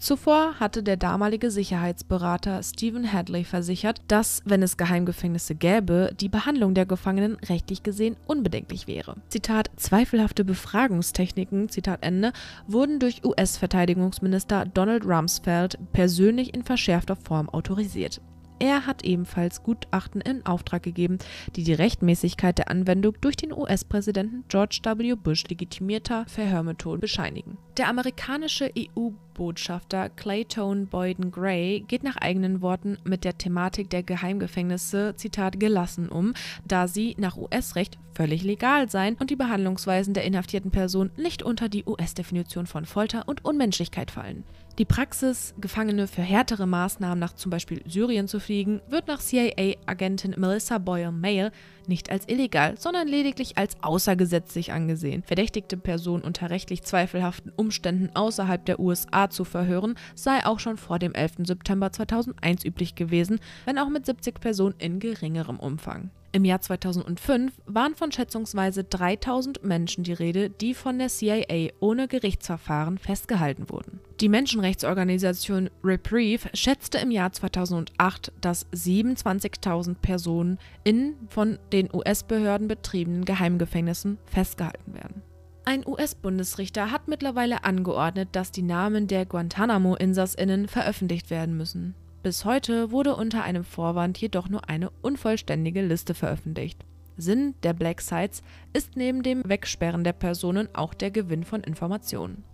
[0.00, 6.72] Zuvor hatte der damalige Sicherheitsberater Stephen Hadley versichert, dass, wenn es Geheimgefängnisse gäbe, die Behandlung
[6.72, 9.16] der Gefangenen rechtlich gesehen unbedenklich wäre.
[9.28, 12.32] Zitat: Zweifelhafte Befragungstechniken, Zitat Ende,
[12.66, 18.22] wurden durch US-Verteidigungsminister Donald Rumsfeld persönlich in verschärfter Form autorisiert.
[18.60, 21.18] Er hat ebenfalls Gutachten in Auftrag gegeben,
[21.56, 25.14] die die Rechtmäßigkeit der Anwendung durch den US-Präsidenten George W.
[25.14, 27.56] Bush legitimierter Verhörmethoden bescheinigen.
[27.78, 34.02] Der amerikanische EU EU-Botschafter Clayton Boyden Gray geht nach eigenen Worten mit der Thematik der
[34.02, 36.34] Geheimgefängnisse, Zitat, gelassen um,
[36.66, 41.68] da sie nach US-Recht völlig legal seien und die Behandlungsweisen der inhaftierten Person nicht unter
[41.68, 44.44] die US-Definition von Folter und Unmenschlichkeit fallen.
[44.80, 50.34] Die Praxis, Gefangene für härtere Maßnahmen nach zum Beispiel Syrien zu fliegen, wird nach CIA-Agentin
[50.38, 51.52] Melissa Boyle Mail
[51.86, 55.22] nicht als illegal, sondern lediglich als außergesetzlich angesehen.
[55.22, 60.98] Verdächtigte Personen unter rechtlich zweifelhaften Umständen außerhalb der USA zu verhören, sei auch schon vor
[60.98, 61.44] dem 11.
[61.44, 66.10] September 2001 üblich gewesen, wenn auch mit 70 Personen in geringerem Umfang.
[66.32, 72.06] Im Jahr 2005 waren von schätzungsweise 3000 Menschen die Rede, die von der CIA ohne
[72.06, 73.98] Gerichtsverfahren festgehalten wurden.
[74.20, 83.24] Die Menschenrechtsorganisation Reprieve schätzte im Jahr 2008, dass 27.000 Personen in von den US-Behörden betriebenen
[83.24, 85.22] Geheimgefängnissen festgehalten werden.
[85.64, 91.94] Ein US-Bundesrichter hat mittlerweile angeordnet, dass die Namen der Guantanamo-InsassInnen veröffentlicht werden müssen.
[92.22, 96.84] Bis heute wurde unter einem Vorwand jedoch nur eine unvollständige Liste veröffentlicht.
[97.16, 98.42] Sinn der Black Sites
[98.74, 102.44] ist neben dem Wegsperren der Personen auch der Gewinn von Informationen.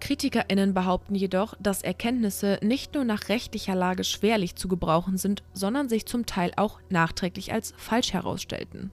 [0.00, 5.88] KritikerInnen behaupten jedoch, dass Erkenntnisse nicht nur nach rechtlicher Lage schwerlich zu gebrauchen sind, sondern
[5.88, 8.90] sich zum Teil auch nachträglich als falsch herausstellten.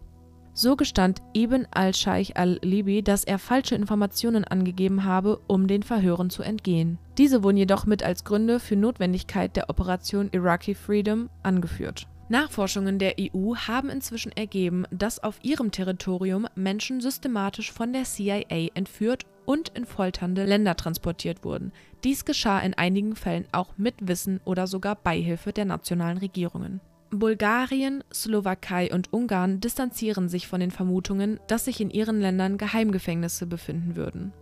[0.56, 6.44] So gestand Ibn al-Scheich al-Libi, dass er falsche Informationen angegeben habe, um den Verhören zu
[6.44, 7.00] entgehen.
[7.18, 12.08] Diese wurden jedoch mit als Gründe für Notwendigkeit der Operation Iraqi Freedom angeführt.
[12.30, 18.70] Nachforschungen der EU haben inzwischen ergeben, dass auf ihrem Territorium Menschen systematisch von der CIA
[18.76, 21.74] entführt und in folternde Länder transportiert wurden.
[22.04, 26.80] Dies geschah in einigen Fällen auch mit Wissen oder sogar Beihilfe der nationalen Regierungen.
[27.16, 33.46] Bulgarien, Slowakei und Ungarn distanzieren sich von den Vermutungen, dass sich in ihren Ländern Geheimgefängnisse
[33.46, 34.34] befinden würden.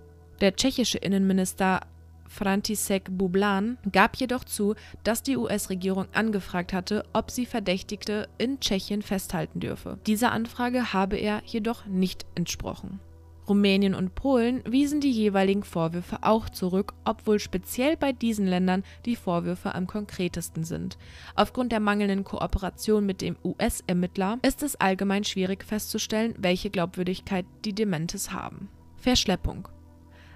[0.41, 1.81] Der tschechische Innenminister
[2.27, 9.01] František Bublan gab jedoch zu, dass die US-Regierung angefragt hatte, ob sie Verdächtigte in Tschechien
[9.01, 9.99] festhalten dürfe.
[10.07, 12.99] Dieser Anfrage habe er jedoch nicht entsprochen.
[13.47, 19.15] Rumänien und Polen wiesen die jeweiligen Vorwürfe auch zurück, obwohl speziell bei diesen Ländern die
[19.15, 20.97] Vorwürfe am konkretesten sind.
[21.35, 27.73] Aufgrund der mangelnden Kooperation mit dem US-Ermittler ist es allgemein schwierig festzustellen, welche Glaubwürdigkeit die
[27.73, 28.69] Dementes haben.
[28.97, 29.67] Verschleppung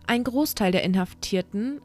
[0.07, 1.81] ein Großteil der Inhaftierten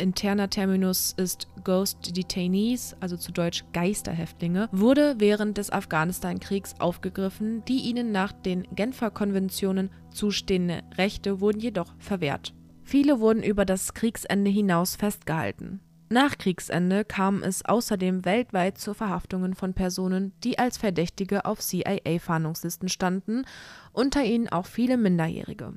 [0.00, 7.64] interner Terminus ist Ghost Detainees, also zu Deutsch Geisterhäftlinge, wurde während des Afghanistan-Kriegs aufgegriffen.
[7.66, 12.54] Die ihnen nach den Genfer Konventionen zustehende Rechte wurden jedoch verwehrt.
[12.82, 15.80] Viele wurden über das Kriegsende hinaus festgehalten.
[16.12, 22.88] Nach Kriegsende kam es außerdem weltweit zu Verhaftungen von Personen, die als Verdächtige auf CIA-Fahndungslisten
[22.88, 23.44] standen,
[23.92, 25.74] unter ihnen auch viele Minderjährige.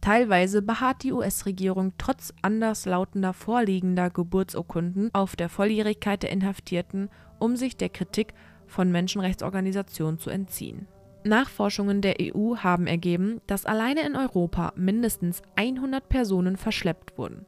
[0.00, 7.76] Teilweise beharrt die US-Regierung trotz anderslautender vorliegender Geburtsurkunden auf der Volljährigkeit der Inhaftierten, um sich
[7.76, 8.32] der Kritik
[8.66, 10.88] von Menschenrechtsorganisationen zu entziehen.
[11.22, 17.44] Nachforschungen der EU haben ergeben, dass alleine in Europa mindestens 100 Personen verschleppt wurden.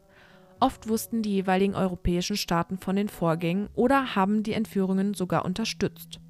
[0.61, 6.21] Oft wussten die jeweiligen europäischen Staaten von den Vorgängen oder haben die Entführungen sogar unterstützt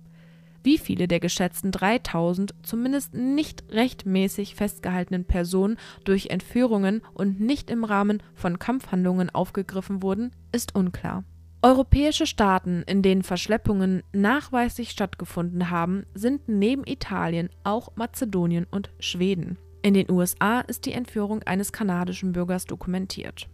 [0.63, 7.85] wie viele der geschätzten 3000 zumindest nicht rechtmäßig festgehaltenen Personen durch Entführungen und nicht im
[7.85, 11.25] Rahmen von Kampfhandlungen aufgegriffen wurden, ist unklar.
[11.63, 19.59] Europäische Staaten, in denen Verschleppungen nachweislich stattgefunden haben, sind neben Italien auch Mazedonien und Schweden.
[19.83, 23.49] In den USA ist die Entführung eines kanadischen Bürgers dokumentiert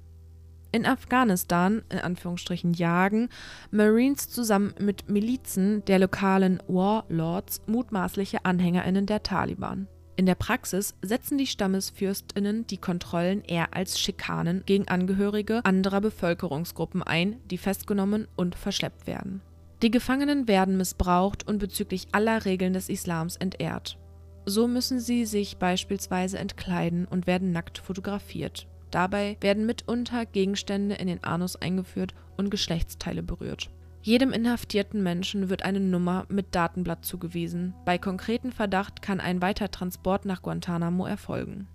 [0.73, 3.29] in Afghanistan in Anführungsstrichen jagen
[3.71, 9.89] Marines zusammen mit Milizen der lokalen Warlords mutmaßliche Anhängerinnen der Taliban.
[10.17, 17.05] In der Praxis setzen die Stammesfürstinnen die Kontrollen eher als Schikanen gegen Angehörige anderer Bevölkerungsgruppen
[17.05, 19.43] ein, die festgenommen und verschleppt werden.
[19.81, 23.97] Die Gefangenen werden missbraucht und bezüglich aller Regeln des Islams entehrt.
[24.45, 31.09] So müssen sie sich beispielsweise entkleiden und werden nackt fotografiert Dabei werden mitunter Gegenstände in
[31.09, 33.71] den Anus eingeführt und Geschlechtsteile berührt.
[34.03, 37.75] Jedem inhaftierten Menschen wird eine Nummer mit Datenblatt zugewiesen.
[37.85, 41.67] Bei konkreten Verdacht kann ein Weitertransport nach Guantanamo erfolgen.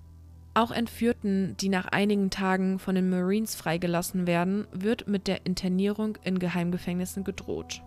[0.55, 6.17] Auch Entführten, die nach einigen Tagen von den Marines freigelassen werden, wird mit der Internierung
[6.23, 7.81] in Geheimgefängnissen gedroht.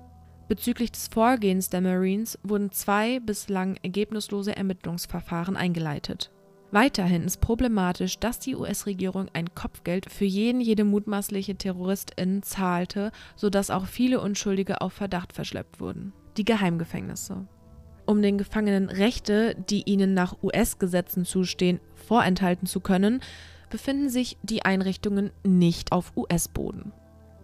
[0.48, 6.30] Bezüglich des Vorgehens der Marines wurden zwei bislang ergebnislose Ermittlungsverfahren eingeleitet
[6.72, 13.70] Weiterhin ist problematisch, dass die US-Regierung ein Kopfgeld für jeden jede mutmaßliche Terroristin zahlte, sodass
[13.70, 16.12] auch viele Unschuldige auf Verdacht verschleppt wurden.
[16.36, 17.46] Die Geheimgefängnisse.
[18.04, 23.20] Um den Gefangenen Rechte, die ihnen nach US-Gesetzen zustehen, vorenthalten zu können,
[23.70, 26.92] befinden sich die Einrichtungen nicht auf US-Boden.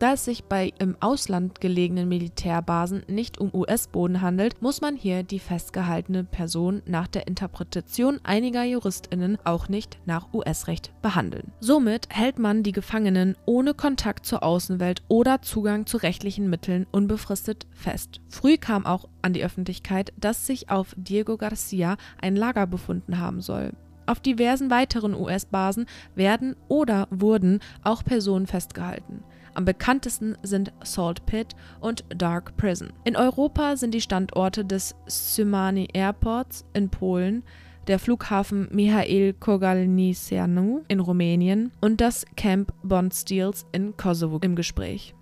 [0.03, 5.23] Da es sich bei im Ausland gelegenen Militärbasen nicht um US-Boden handelt, muss man hier
[5.23, 11.53] die festgehaltene Person nach der Interpretation einiger JuristInnen auch nicht nach US-Recht behandeln.
[11.61, 17.69] Somit hält man die Gefangenen ohne Kontakt zur Außenwelt oder Zugang zu rechtlichen Mitteln unbefristet
[17.71, 18.21] fest.
[18.29, 23.41] Früh kam auch an die Öffentlichkeit, dass sich auf Diego Garcia ein Lager befunden haben
[23.41, 23.71] soll.
[24.07, 25.87] Auf diversen weiteren US-Basen
[26.17, 29.23] werden oder wurden auch Personen festgehalten.
[29.55, 32.93] Am bekanntesten sind Salt Pit und Dark Prison.
[33.05, 37.45] In Europa sind die Standorte des Szymanyi Airports in Polen,
[37.87, 45.15] der Flughafen Mihail Kogalniceanu in Rumänien und das Camp Bondstils in Kosovo im Gespräch.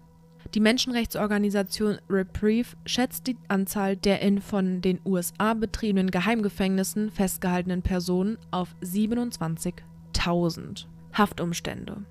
[0.55, 8.39] Die Menschenrechtsorganisation Reprieve schätzt die Anzahl der in von den USA betriebenen Geheimgefängnissen festgehaltenen Personen
[8.51, 10.87] auf 27.000.
[11.13, 12.05] Haftumstände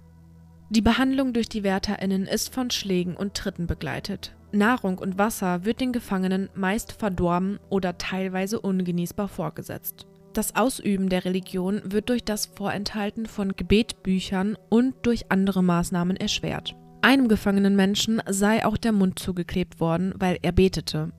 [0.69, 4.35] die Behandlung durch die WärterInnen ist von Schlägen und Tritten begleitet.
[4.51, 10.05] Nahrung und Wasser wird den Gefangenen meist verdorben oder teilweise ungenießbar vorgesetzt.
[10.33, 16.75] Das Ausüben der Religion wird durch das Vorenthalten von Gebetbüchern und durch andere Maßnahmen erschwert.
[17.01, 21.11] Einem gefangenen Menschen sei auch der Mund zugeklebt worden, weil er betete.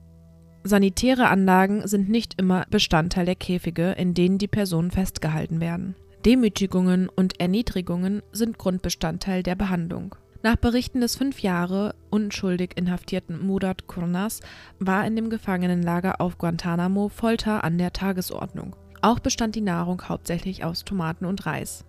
[0.63, 5.95] Sanitäre Anlagen sind nicht immer Bestandteil der Käfige, in denen die Personen festgehalten werden.
[6.25, 10.13] Demütigungen und Erniedrigungen sind Grundbestandteil der Behandlung.
[10.43, 14.41] Nach Berichten des fünf Jahre unschuldig inhaftierten Murat Kurnas
[14.77, 18.75] war in dem Gefangenenlager auf Guantanamo Folter an der Tagesordnung.
[19.01, 21.85] Auch bestand die Nahrung hauptsächlich aus Tomaten und Reis.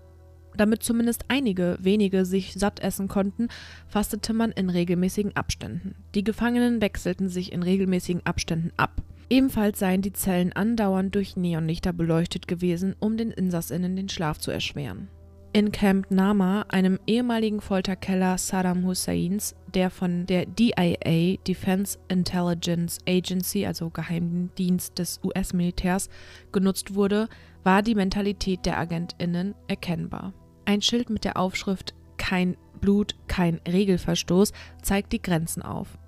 [0.56, 3.48] Damit zumindest einige wenige sich satt essen konnten,
[3.86, 5.94] fastete man in regelmäßigen Abständen.
[6.14, 9.02] Die Gefangenen wechselten sich in regelmäßigen Abständen ab.
[9.30, 14.50] Ebenfalls seien die Zellen andauernd durch Neonlichter beleuchtet gewesen, um den Insassinnen den Schlaf zu
[14.50, 15.08] erschweren.
[15.54, 23.66] In Camp Nama, einem ehemaligen Folterkeller Saddam Husseins, der von der DIA, Defense Intelligence Agency,
[23.66, 26.08] also Geheimdienst des US-Militärs,
[26.52, 27.28] genutzt wurde,
[27.64, 30.32] war die Mentalität der Agentinnen erkennbar.
[30.64, 35.98] Ein Schild mit der Aufschrift Kein Blut, kein Regelverstoß zeigt die Grenzen auf.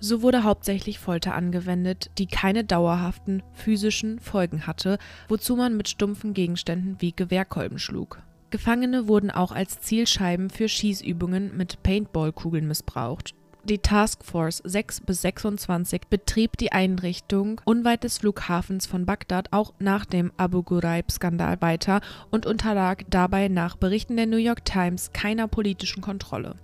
[0.00, 6.34] So wurde hauptsächlich Folter angewendet, die keine dauerhaften physischen Folgen hatte, wozu man mit stumpfen
[6.34, 8.20] Gegenständen wie Gewehrkolben schlug.
[8.50, 13.34] Gefangene wurden auch als Zielscheiben für Schießübungen mit Paintballkugeln missbraucht.
[13.64, 19.74] Die Task Force 6 bis 26 betrieb die Einrichtung unweit des Flughafens von Bagdad auch
[19.78, 25.48] nach dem Abu Ghraib-Skandal weiter und unterlag dabei nach Berichten der New York Times keiner
[25.48, 26.54] politischen Kontrolle.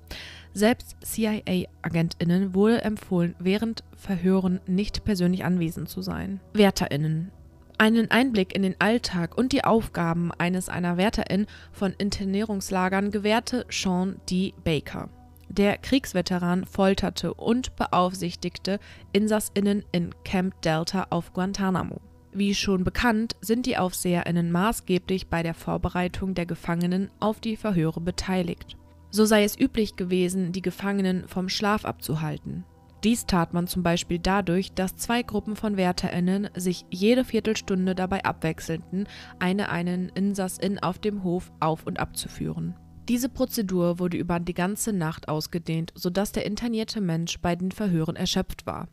[0.55, 6.41] Selbst CIA-AgentInnen wurde empfohlen, während Verhören nicht persönlich anwesend zu sein.
[6.53, 7.33] WärterInnen
[7.79, 14.21] einen Einblick in den Alltag und die Aufgaben eines einer Wärterin von Internierungslagern gewährte Sean
[14.31, 14.55] D.
[14.63, 15.09] Baker.
[15.49, 18.79] Der Kriegsveteran folterte und beaufsichtigte
[19.13, 22.01] InsassInnen in Camp Delta auf Guantanamo.
[22.33, 28.01] Wie schon bekannt, sind die AufseherInnen maßgeblich bei der Vorbereitung der Gefangenen auf die Verhöre
[28.01, 28.77] beteiligt.
[29.15, 32.65] So sei es üblich gewesen, die Gefangenen vom Schlaf abzuhalten.
[33.05, 38.25] Dies tat man zum Beispiel dadurch, dass zwei Gruppen von WärterInnen sich jede Viertelstunde dabei
[38.25, 39.07] abwechselten,
[39.39, 42.75] eine einen Insassin auf dem Hof auf- und abzuführen.
[43.09, 48.17] Diese Prozedur wurde über die ganze Nacht ausgedehnt, sodass der internierte Mensch bei den Verhören
[48.17, 48.89] erschöpft war.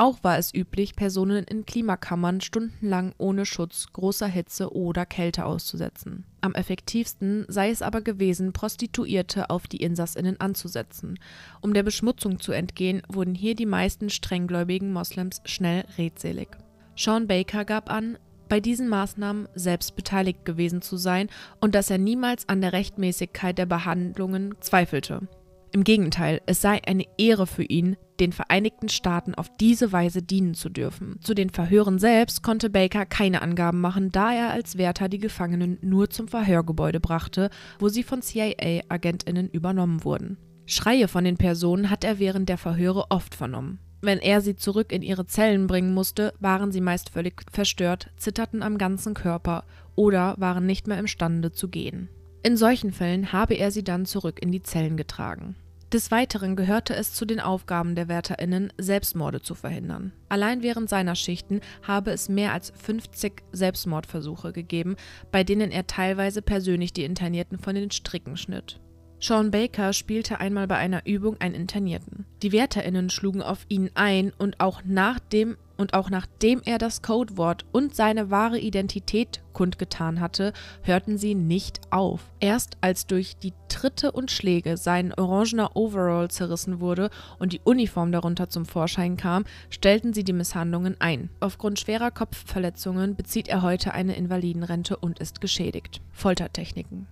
[0.00, 6.24] Auch war es üblich, Personen in Klimakammern stundenlang ohne Schutz großer Hitze oder Kälte auszusetzen.
[6.40, 11.18] Am effektivsten sei es aber gewesen, Prostituierte auf die Insassinnen anzusetzen.
[11.60, 16.48] Um der Beschmutzung zu entgehen, wurden hier die meisten strenggläubigen Moslems schnell redselig.
[16.96, 18.16] Sean Baker gab an,
[18.48, 21.28] bei diesen Maßnahmen selbst beteiligt gewesen zu sein
[21.60, 25.28] und dass er niemals an der Rechtmäßigkeit der Behandlungen zweifelte.
[25.72, 30.54] Im Gegenteil, es sei eine Ehre für ihn, den Vereinigten Staaten auf diese Weise dienen
[30.54, 31.18] zu dürfen.
[31.20, 35.78] Zu den Verhören selbst konnte Baker keine Angaben machen, da er als Wärter die Gefangenen
[35.80, 40.38] nur zum Verhörgebäude brachte, wo sie von CIA-Agentinnen übernommen wurden.
[40.66, 43.78] Schreie von den Personen hat er während der Verhöre oft vernommen.
[44.02, 48.62] Wenn er sie zurück in ihre Zellen bringen musste, waren sie meist völlig verstört, zitterten
[48.62, 52.08] am ganzen Körper oder waren nicht mehr imstande zu gehen.
[52.42, 55.56] In solchen Fällen habe er sie dann zurück in die Zellen getragen.
[55.92, 60.12] Des Weiteren gehörte es zu den Aufgaben der WärterInnen, Selbstmorde zu verhindern.
[60.28, 64.96] Allein während seiner Schichten habe es mehr als 50 Selbstmordversuche gegeben,
[65.32, 68.80] bei denen er teilweise persönlich die Internierten von den Stricken schnitt.
[69.18, 72.24] Sean Baker spielte einmal bei einer Übung einen Internierten.
[72.42, 77.00] Die WärterInnen schlugen auf ihn ein und auch nach dem und auch nachdem er das
[77.00, 80.52] Codewort und seine wahre Identität kundgetan hatte,
[80.82, 82.20] hörten sie nicht auf.
[82.38, 88.12] Erst als durch die Tritte und Schläge sein orangener Overall zerrissen wurde und die Uniform
[88.12, 91.30] darunter zum Vorschein kam, stellten sie die Misshandlungen ein.
[91.40, 96.02] Aufgrund schwerer Kopfverletzungen bezieht er heute eine Invalidenrente und ist geschädigt.
[96.12, 97.06] Foltertechniken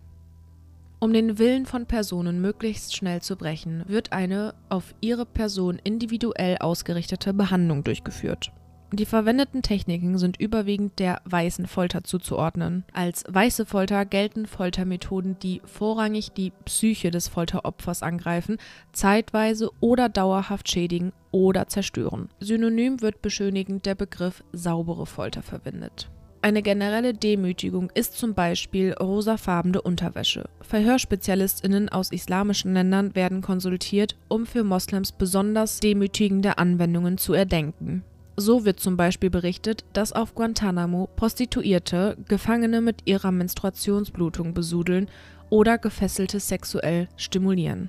[1.01, 6.59] um den Willen von Personen möglichst schnell zu brechen, wird eine auf ihre Person individuell
[6.59, 8.51] ausgerichtete Behandlung durchgeführt.
[8.91, 12.85] Die verwendeten Techniken sind überwiegend der weißen Folter zuzuordnen.
[12.95, 18.57] Als weiße Folter gelten Foltermethoden, die vorrangig die Psyche des Folteropfers angreifen,
[18.93, 22.31] zeitweise oder dauerhaft schädigen oder zerstören.
[22.41, 26.09] Synonym wird beschönigend der Begriff saubere Folter verwendet.
[26.41, 30.49] Eine generelle Demütigung ist zum Beispiel rosafarbene Unterwäsche.
[30.63, 38.03] Verhörspezialistinnen aus islamischen Ländern werden konsultiert, um für Moslems besonders demütigende Anwendungen zu erdenken.
[38.41, 45.09] So wird zum Beispiel berichtet, dass auf Guantanamo Prostituierte Gefangene mit ihrer Menstruationsblutung besudeln
[45.51, 47.89] oder Gefesselte sexuell stimulieren.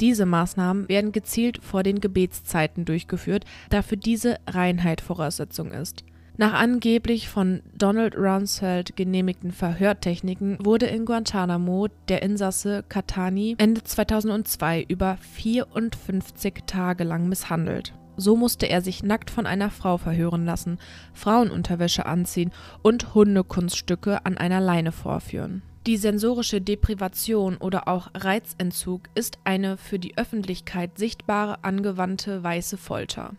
[0.00, 6.02] Diese Maßnahmen werden gezielt vor den Gebetszeiten durchgeführt, da für diese Reinheit Voraussetzung ist.
[6.36, 14.86] Nach angeblich von Donald Rumsfeld genehmigten Verhörtechniken wurde in Guantanamo der Insasse Katani Ende 2002
[14.88, 17.92] über 54 Tage lang misshandelt.
[18.18, 20.78] So musste er sich nackt von einer Frau verhören lassen,
[21.14, 22.50] Frauenunterwäsche anziehen
[22.82, 25.62] und Hundekunststücke an einer Leine vorführen.
[25.86, 33.34] Die sensorische Deprivation oder auch Reizentzug ist eine für die Öffentlichkeit sichtbare angewandte weiße Folter.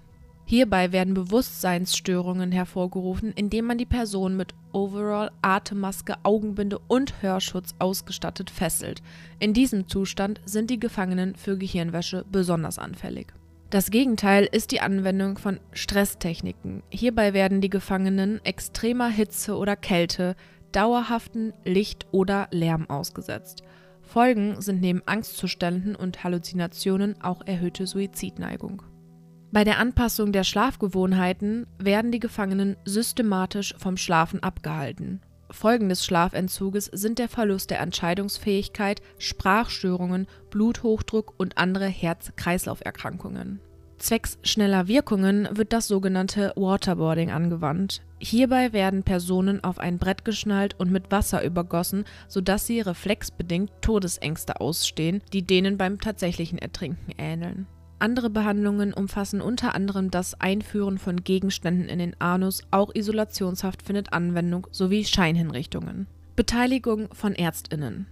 [0.46, 8.50] Hierbei werden Bewusstseinsstörungen hervorgerufen, indem man die Person mit Overall, Atemmaske, Augenbinde und Hörschutz ausgestattet
[8.50, 9.04] fesselt.
[9.40, 13.28] In diesem Zustand sind die Gefangenen für Gehirnwäsche besonders anfällig.
[13.70, 16.82] Das Gegenteil ist die Anwendung von Stresstechniken.
[16.90, 20.36] Hierbei werden die Gefangenen extremer Hitze oder Kälte,
[20.72, 23.62] dauerhaften Licht oder Lärm ausgesetzt.
[24.02, 28.82] Folgen sind neben Angstzuständen und Halluzinationen auch erhöhte Suizidneigung.
[29.52, 35.22] Bei der Anpassung der Schlafgewohnheiten werden die Gefangenen systematisch vom Schlafen abgehalten.
[35.52, 43.60] Folgen des Schlafentzuges sind der Verlust der Entscheidungsfähigkeit, Sprachstörungen, Bluthochdruck und andere Herz-Kreislauf-Erkrankungen.
[43.98, 48.02] Zwecks schneller Wirkungen wird das sogenannte Waterboarding angewandt.
[48.20, 54.62] Hierbei werden Personen auf ein Brett geschnallt und mit Wasser übergossen, sodass sie reflexbedingt Todesängste
[54.62, 57.68] ausstehen, die denen beim tatsächlichen Ertrinken ähneln.
[58.00, 64.14] Andere Behandlungen umfassen unter anderem das Einführen von Gegenständen in den Anus, auch Isolationshaft findet
[64.14, 66.08] Anwendung sowie Scheinhinrichtungen.
[66.36, 68.08] Beteiligung von Ärztinnen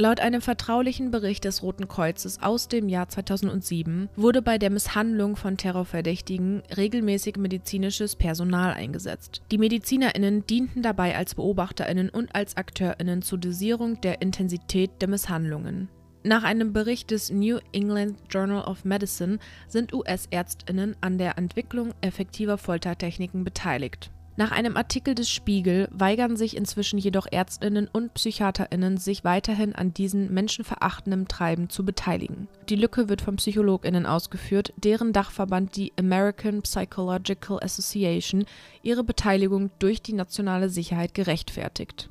[0.00, 5.34] Laut einem vertraulichen Bericht des Roten Kreuzes aus dem Jahr 2007 wurde bei der Misshandlung
[5.34, 9.42] von Terrorverdächtigen regelmäßig medizinisches Personal eingesetzt.
[9.50, 15.88] Die Medizinerinnen dienten dabei als Beobachterinnen und als Akteurinnen zur Dosierung der Intensität der Misshandlungen.
[16.24, 19.38] Nach einem Bericht des New England Journal of Medicine
[19.68, 24.10] sind US-Ärztinnen an der Entwicklung effektiver Foltertechniken beteiligt.
[24.38, 29.92] Nach einem Artikel des Spiegel weigern sich inzwischen jedoch Ärztinnen und Psychiaterinnen, sich weiterhin an
[29.92, 32.46] diesem menschenverachtenden Treiben zu beteiligen.
[32.68, 38.44] Die Lücke wird von Psychologinnen ausgeführt, deren Dachverband die American Psychological Association
[38.82, 42.08] ihre Beteiligung durch die nationale Sicherheit gerechtfertigt.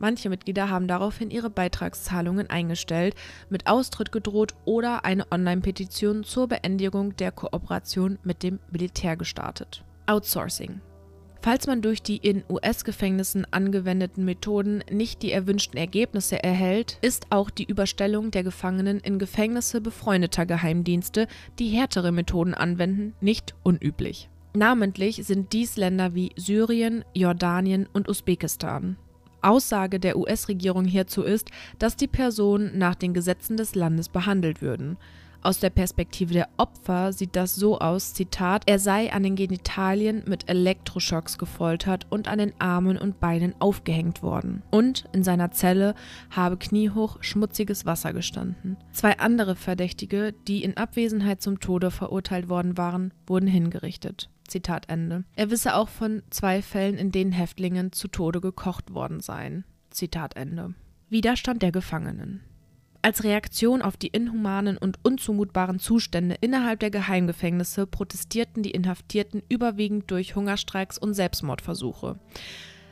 [0.00, 3.16] Manche Mitglieder haben daraufhin ihre Beitragszahlungen eingestellt,
[3.50, 9.84] mit Austritt gedroht oder eine Online-Petition zur Beendigung der Kooperation mit dem Militär gestartet.
[10.06, 10.80] Outsourcing
[11.42, 17.50] Falls man durch die in US-Gefängnissen angewendeten Methoden nicht die erwünschten Ergebnisse erhält, ist auch
[17.50, 21.26] die Überstellung der Gefangenen in Gefängnisse befreundeter Geheimdienste,
[21.58, 24.30] die härtere Methoden anwenden, nicht unüblich.
[24.54, 28.96] Namentlich sind dies Länder wie Syrien, Jordanien und Usbekistan.
[29.42, 34.96] Aussage der US-Regierung hierzu ist, dass die Personen nach den Gesetzen des Landes behandelt würden.
[35.40, 40.24] Aus der Perspektive der Opfer sieht das so aus, Zitat, er sei an den Genitalien
[40.26, 44.62] mit Elektroschocks gefoltert und an den Armen und Beinen aufgehängt worden.
[44.72, 45.94] Und in seiner Zelle
[46.30, 48.76] habe kniehoch schmutziges Wasser gestanden.
[48.90, 54.28] Zwei andere Verdächtige, die in Abwesenheit zum Tode verurteilt worden waren, wurden hingerichtet.
[54.48, 55.24] Zitat Ende.
[55.36, 59.64] Er wisse auch von zwei Fällen, in denen Häftlingen zu Tode gekocht worden seien.
[59.90, 60.74] Zitat Ende.
[61.08, 62.42] Widerstand der Gefangenen.
[63.00, 70.10] Als Reaktion auf die inhumanen und unzumutbaren Zustände innerhalb der Geheimgefängnisse protestierten die Inhaftierten überwiegend
[70.10, 72.18] durch Hungerstreiks und Selbstmordversuche.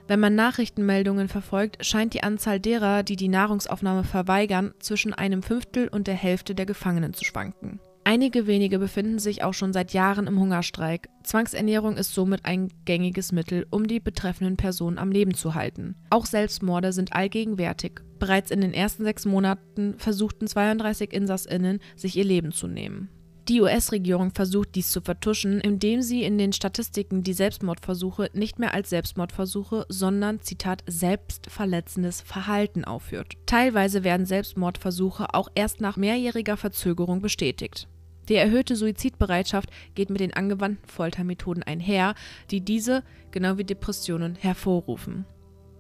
[0.09, 5.89] Wenn man Nachrichtenmeldungen verfolgt, scheint die Anzahl derer, die die Nahrungsaufnahme verweigern, zwischen einem Fünftel
[5.89, 7.81] und der Hälfte der Gefangenen zu schwanken.
[8.09, 11.09] Einige wenige befinden sich auch schon seit Jahren im Hungerstreik.
[11.25, 15.97] Zwangsernährung ist somit ein gängiges Mittel, um die betreffenden Personen am Leben zu halten.
[16.09, 18.03] Auch Selbstmorde sind allgegenwärtig.
[18.21, 23.09] Bereits in den ersten sechs Monaten versuchten 32 Insassinnen, sich ihr Leben zu nehmen.
[23.49, 28.73] Die US-Regierung versucht dies zu vertuschen, indem sie in den Statistiken die Selbstmordversuche nicht mehr
[28.73, 33.33] als Selbstmordversuche, sondern, Zitat, selbstverletzendes Verhalten aufführt.
[33.47, 37.89] Teilweise werden Selbstmordversuche auch erst nach mehrjähriger Verzögerung bestätigt.
[38.29, 42.15] Die erhöhte Suizidbereitschaft geht mit den angewandten Foltermethoden einher,
[42.51, 45.25] die diese, genau wie Depressionen, hervorrufen.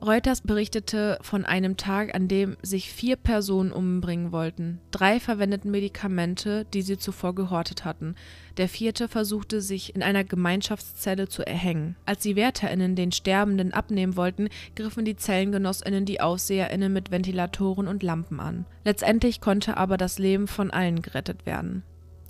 [0.02, 4.78] Reuters berichtete von einem Tag, an dem sich vier Personen umbringen wollten.
[4.90, 8.14] Drei verwendeten Medikamente, die sie zuvor gehortet hatten.
[8.58, 11.96] Der vierte versuchte sich in einer Gemeinschaftszelle zu erhängen.
[12.04, 18.02] Als die WärterInnen den Sterbenden abnehmen wollten, griffen die ZellengenossInnen die AufseherInnen mit Ventilatoren und
[18.02, 18.66] Lampen an.
[18.84, 21.82] Letztendlich konnte aber das Leben von allen gerettet werden.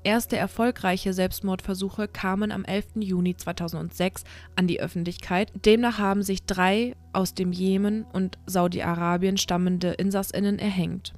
[0.07, 2.91] Erste erfolgreiche Selbstmordversuche kamen am 11.
[3.01, 4.23] Juni 2006
[4.55, 5.51] an die Öffentlichkeit.
[5.65, 11.13] Demnach haben sich drei aus dem Jemen und Saudi-Arabien stammende Insassinnen erhängt.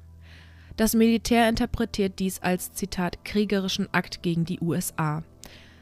[0.75, 5.21] Das Militär interpretiert dies als Zitat kriegerischen Akt gegen die USA.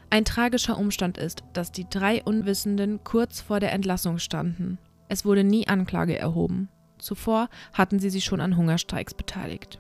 [0.10, 4.80] Ein tragischer Umstand ist, dass die drei Unwissenden kurz vor der Entlassung standen.
[5.08, 6.68] Es wurde nie Anklage erhoben.
[6.98, 9.80] Zuvor hatten sie sich schon an Hungerstreiks beteiligt.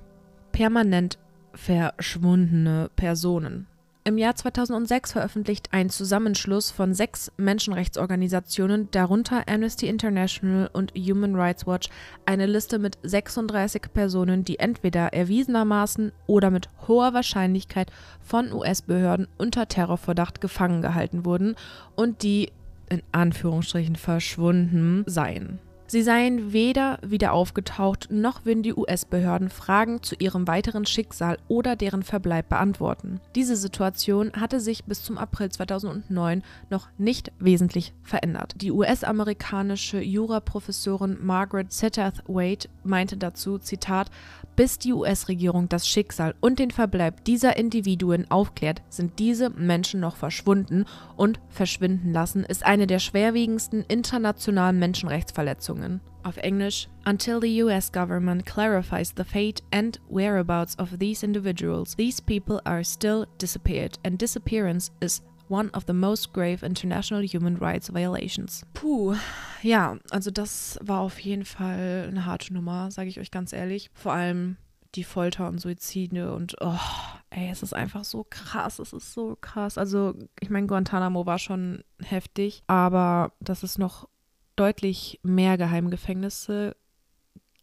[0.53, 1.19] Permanent
[1.57, 3.67] verschwundene Personen.
[4.07, 11.67] Im Jahr 2006 veröffentlicht ein Zusammenschluss von sechs Menschenrechtsorganisationen, darunter Amnesty International und Human Rights
[11.67, 11.89] Watch,
[12.25, 17.91] eine Liste mit 36 Personen, die entweder erwiesenermaßen oder mit hoher Wahrscheinlichkeit
[18.21, 21.55] von US-Behörden unter Terrorverdacht gefangen gehalten wurden
[21.97, 22.53] und die
[22.89, 25.59] in Anführungsstrichen verschwunden seien.
[25.89, 31.77] Sie seien weder wieder aufgetaucht, noch würden die US-Behörden Fragen zu ihrem weiteren Schicksal oder
[31.77, 33.21] deren Verbleib beantworten.
[33.35, 38.55] Diese Situation hatte sich bis zum April 2009 noch nicht wesentlich verändert.
[38.57, 44.11] Die US-amerikanische Juraprofessorin Margaret Satterthwaite meinte dazu, Zitat,
[44.57, 50.17] bis die US-Regierung das Schicksal und den Verbleib dieser Individuen aufklärt, sind diese Menschen noch
[50.17, 50.83] verschwunden
[51.15, 56.01] und verschwinden lassen ist eine der schwerwiegendsten internationalen Menschenrechtsverletzungen.
[56.23, 62.21] Auf Englisch Until the US government clarifies the fate and whereabouts of these individuals, these
[62.21, 67.93] people are still disappeared and disappearance is one of the most grave international human rights
[67.93, 68.63] violations.
[68.73, 69.15] Puh,
[69.61, 73.89] ja, also das war auf jeden Fall eine harte Nummer, sage ich euch ganz ehrlich.
[73.93, 74.57] Vor allem
[74.95, 76.79] die Folter und Suizide und oh,
[77.29, 79.77] ey, es ist einfach so krass, es ist so krass.
[79.77, 84.07] Also, ich meine, Guantanamo war schon heftig, aber dass es noch
[84.55, 86.75] deutlich mehr Geheimgefängnisse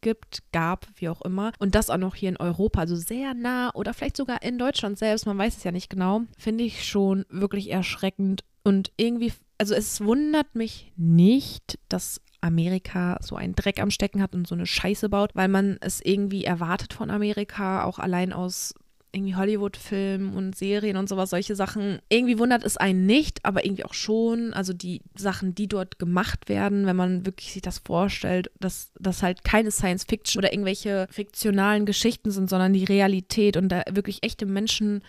[0.04, 1.50] gibt, gab, wie auch immer.
[1.58, 4.98] Und das auch noch hier in Europa, also sehr nah oder vielleicht sogar in Deutschland
[4.98, 8.44] selbst, man weiß es ja nicht genau, finde ich schon wirklich erschreckend.
[8.62, 14.34] Und irgendwie, also es wundert mich nicht, dass Amerika so einen Dreck am Stecken hat
[14.34, 18.74] und so eine Scheiße baut, weil man es irgendwie erwartet von Amerika, auch allein aus
[19.14, 22.00] irgendwie Hollywood-Filmen und Serien und sowas, solche Sachen.
[22.08, 24.52] Irgendwie wundert es einen nicht, aber irgendwie auch schon.
[24.52, 29.22] Also die Sachen, die dort gemacht werden, wenn man wirklich sich das vorstellt, dass das
[29.22, 34.46] halt keine Science-Fiction oder irgendwelche fiktionalen Geschichten sind, sondern die Realität und da wirklich echte
[34.46, 35.02] Menschen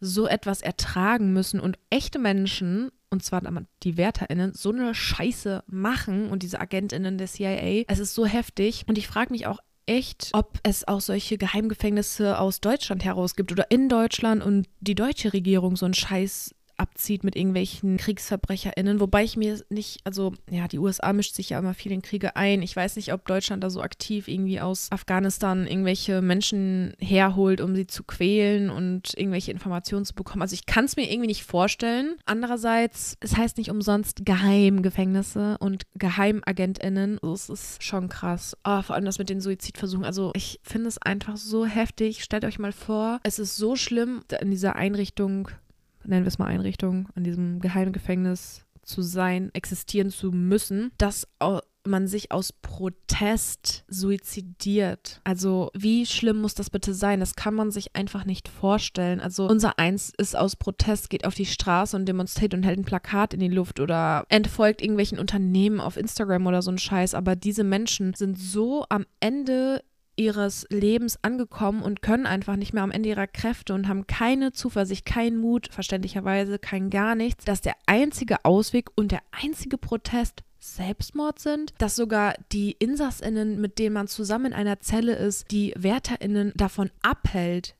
[0.00, 3.42] so etwas ertragen müssen und echte Menschen, und zwar
[3.82, 7.84] die WärterInnen, so eine Scheiße machen und diese AgentInnen der CIA.
[7.88, 8.84] Es ist so heftig.
[8.86, 13.50] Und ich frage mich auch echt, ob es auch solche Geheimgefängnisse aus Deutschland heraus gibt
[13.52, 19.24] oder in Deutschland und die deutsche Regierung so einen Scheiß abzieht mit irgendwelchen KriegsverbrecherInnen, wobei
[19.24, 22.62] ich mir nicht, also ja, die USA mischt sich ja immer viel in Kriege ein.
[22.62, 27.74] Ich weiß nicht, ob Deutschland da so aktiv irgendwie aus Afghanistan irgendwelche Menschen herholt, um
[27.74, 30.42] sie zu quälen und irgendwelche Informationen zu bekommen.
[30.42, 32.16] Also ich kann es mir irgendwie nicht vorstellen.
[32.24, 37.18] Andererseits, es heißt nicht umsonst Geheimgefängnisse und GeheimagentInnen.
[37.22, 38.56] Also es ist schon krass.
[38.64, 40.04] Oh, vor allem das mit den Suizidversuchen.
[40.04, 42.22] Also ich finde es einfach so heftig.
[42.22, 45.50] Stellt euch mal vor, es ist so schlimm in dieser Einrichtung
[46.08, 51.26] nennen wir es mal Einrichtung, an diesem geheimen Gefängnis zu sein, existieren zu müssen, dass
[51.84, 55.20] man sich aus Protest suizidiert.
[55.24, 57.20] Also wie schlimm muss das bitte sein?
[57.20, 59.20] Das kann man sich einfach nicht vorstellen.
[59.20, 62.84] Also unser Eins ist aus Protest, geht auf die Straße und demonstriert und hält ein
[62.84, 67.14] Plakat in die Luft oder entfolgt irgendwelchen Unternehmen auf Instagram oder so ein Scheiß.
[67.14, 69.82] Aber diese Menschen sind so am Ende
[70.18, 74.52] ihres Lebens angekommen und können einfach nicht mehr am Ende ihrer Kräfte und haben keine
[74.52, 80.42] Zuversicht, keinen Mut, verständlicherweise kein gar nichts, dass der einzige Ausweg und der einzige Protest
[80.60, 85.72] Selbstmord sind, dass sogar die Insassinnen, mit denen man zusammen in einer Zelle ist, die
[85.76, 87.76] Wärterinnen davon abhält,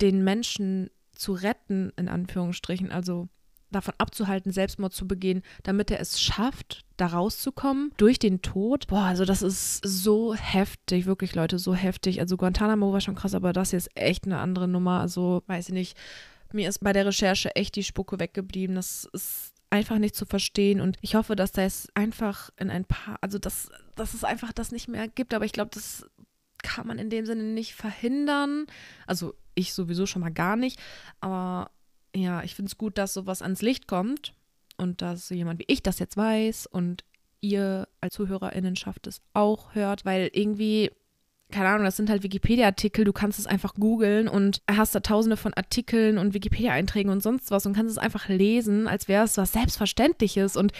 [0.00, 3.28] den Menschen zu retten, in Anführungsstrichen, also
[3.70, 8.86] davon abzuhalten, Selbstmord zu begehen, damit er es schafft, da rauszukommen durch den Tod.
[8.88, 12.20] Boah, also das ist so heftig, wirklich Leute, so heftig.
[12.20, 15.00] Also Guantanamo war schon krass, aber das hier ist echt eine andere Nummer.
[15.00, 15.96] Also weiß ich nicht,
[16.52, 18.76] mir ist bei der Recherche echt die Spucke weggeblieben.
[18.76, 23.18] Das ist einfach nicht zu verstehen und ich hoffe, dass das einfach in ein paar,
[23.20, 26.04] also dass, dass es einfach das nicht mehr gibt, aber ich glaube, das
[26.62, 28.66] kann man in dem Sinne nicht verhindern.
[29.06, 30.78] Also ich sowieso schon mal gar nicht,
[31.20, 31.70] aber
[32.14, 34.34] ja, ich finde es gut, dass sowas ans Licht kommt
[34.76, 37.04] und dass jemand wie ich das jetzt weiß und
[37.40, 40.90] ihr als ZuhörerInnenschaft es auch hört, weil irgendwie,
[41.50, 45.36] keine Ahnung, das sind halt Wikipedia-Artikel, du kannst es einfach googeln und hast da tausende
[45.36, 49.36] von Artikeln und Wikipedia-Einträgen und sonst was und kannst es einfach lesen, als wäre es
[49.36, 50.56] was Selbstverständliches.
[50.56, 50.72] Und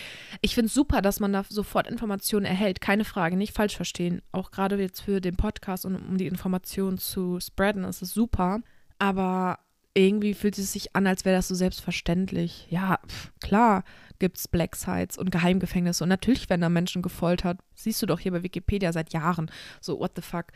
[0.42, 2.80] ich finde es super, dass man da sofort Informationen erhält.
[2.80, 4.22] Keine Frage, nicht falsch verstehen.
[4.32, 8.60] Auch gerade jetzt für den Podcast und um die Informationen zu spreaden, ist es super.
[8.98, 9.58] Aber
[9.94, 12.66] irgendwie fühlt es sich an, als wäre das so selbstverständlich.
[12.70, 13.84] Ja, pf, klar
[14.18, 17.58] gibt es Black Sites und Geheimgefängnisse und natürlich werden da Menschen gefoltert.
[17.74, 19.50] Siehst du doch hier bei Wikipedia seit Jahren.
[19.80, 20.46] So, what the fuck.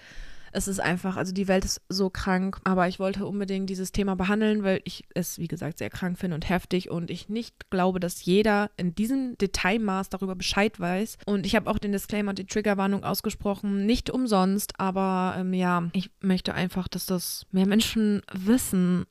[0.56, 4.14] Es ist einfach, also die Welt ist so krank, aber ich wollte unbedingt dieses Thema
[4.14, 7.98] behandeln, weil ich es, wie gesagt, sehr krank finde und heftig und ich nicht glaube,
[7.98, 11.18] dass jeder in diesem Detailmaß darüber Bescheid weiß.
[11.26, 15.88] Und ich habe auch den Disclaimer und die Triggerwarnung ausgesprochen, nicht umsonst, aber ähm, ja,
[15.92, 19.06] ich möchte einfach, dass das mehr Menschen wissen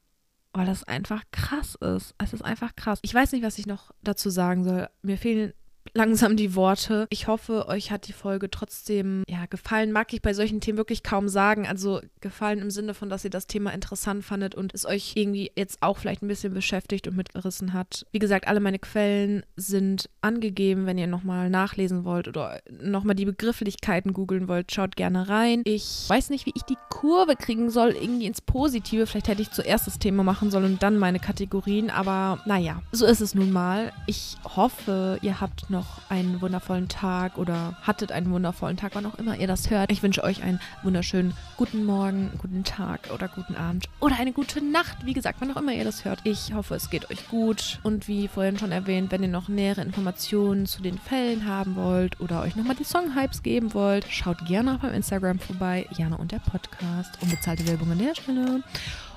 [0.54, 2.16] weil das einfach krass ist.
[2.18, 3.00] Es ist einfach krass.
[3.02, 4.88] Ich weiß nicht, was ich noch dazu sagen soll.
[5.02, 5.54] Mir fehlen
[5.94, 7.08] langsam die Worte.
[7.10, 9.92] Ich hoffe, euch hat die Folge trotzdem ja, gefallen.
[9.92, 11.68] Mag ich bei solchen Themen wirklich kaum sagen.
[11.68, 15.52] Also gefallen im Sinne von, dass ihr das Thema interessant fandet und es euch irgendwie
[15.56, 18.06] jetzt auch vielleicht ein bisschen beschäftigt und mitgerissen hat.
[18.12, 23.26] Wie gesagt, alle meine Quellen sind angegeben, wenn ihr nochmal nachlesen wollt oder nochmal die
[23.26, 24.72] Begrifflichkeiten googeln wollt.
[24.72, 25.62] Schaut gerne rein.
[25.66, 29.06] Ich weiß nicht, wie ich die Kurve kriegen soll, irgendwie ins Positive.
[29.06, 31.90] Vielleicht hätte ich zuerst das Thema machen sollen und dann meine Kategorien.
[31.90, 33.92] Aber naja, so ist es nun mal.
[34.08, 39.16] Ich hoffe, ihr habt noch einen wundervollen Tag oder hattet einen wundervollen Tag, wann auch
[39.16, 39.92] immer ihr das hört.
[39.92, 44.64] Ich wünsche euch einen wunderschönen guten Morgen, guten Tag oder guten Abend oder eine gute
[44.64, 45.06] Nacht.
[45.06, 46.22] Wie gesagt, wann auch immer ihr das hört.
[46.24, 47.80] Ich hoffe, es geht euch gut.
[47.84, 52.22] Und wie vorhin schon erwähnt, wenn ihr noch nähere Informationen zu den Fällen haben wollt
[52.22, 55.88] oder euch nochmal die Song-Hypes geben wollt, schaut gerne auf meinem Instagram vorbei.
[55.98, 57.18] Jana und der Podcast.
[57.22, 58.64] Unbezahlte Werbung an der Stelle.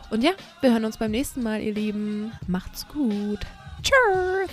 [0.09, 0.30] Und ja,
[0.62, 2.32] wir hören uns beim nächsten Mal, ihr Lieben.
[2.46, 3.40] Macht's gut.
[3.82, 4.50] Tschüss.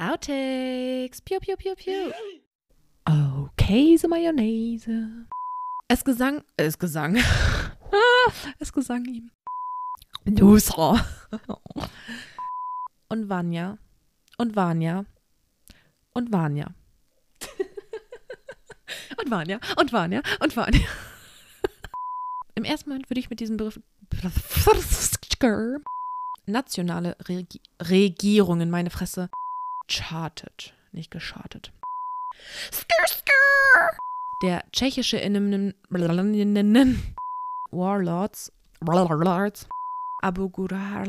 [0.00, 1.20] Outtakes.
[1.20, 2.12] Piu, piu, piu, piu.
[3.06, 5.26] Oh, Käse, Mayonnaise.
[5.88, 7.18] Es gesang, es gesang.
[8.58, 9.30] es gesang ihm.
[10.24, 11.04] Loser.
[13.10, 13.76] Und Vanya.
[14.38, 15.04] Und Vanya.
[16.14, 16.74] Und Vanya.
[19.18, 19.60] und Vanya.
[19.78, 20.22] Und Vanya.
[20.40, 20.80] Und Vanya.
[22.54, 24.66] Im ersten Moment würde ich mit diesem Begriff
[26.46, 29.28] nationale Regi Regierungen, meine Fresse,
[29.90, 31.72] chartet, nicht geschartet.
[32.72, 33.96] Skr, skr.
[34.42, 35.74] Der tschechische Innen
[37.70, 39.68] Warlords Warlords
[40.22, 41.06] Abu Ghurair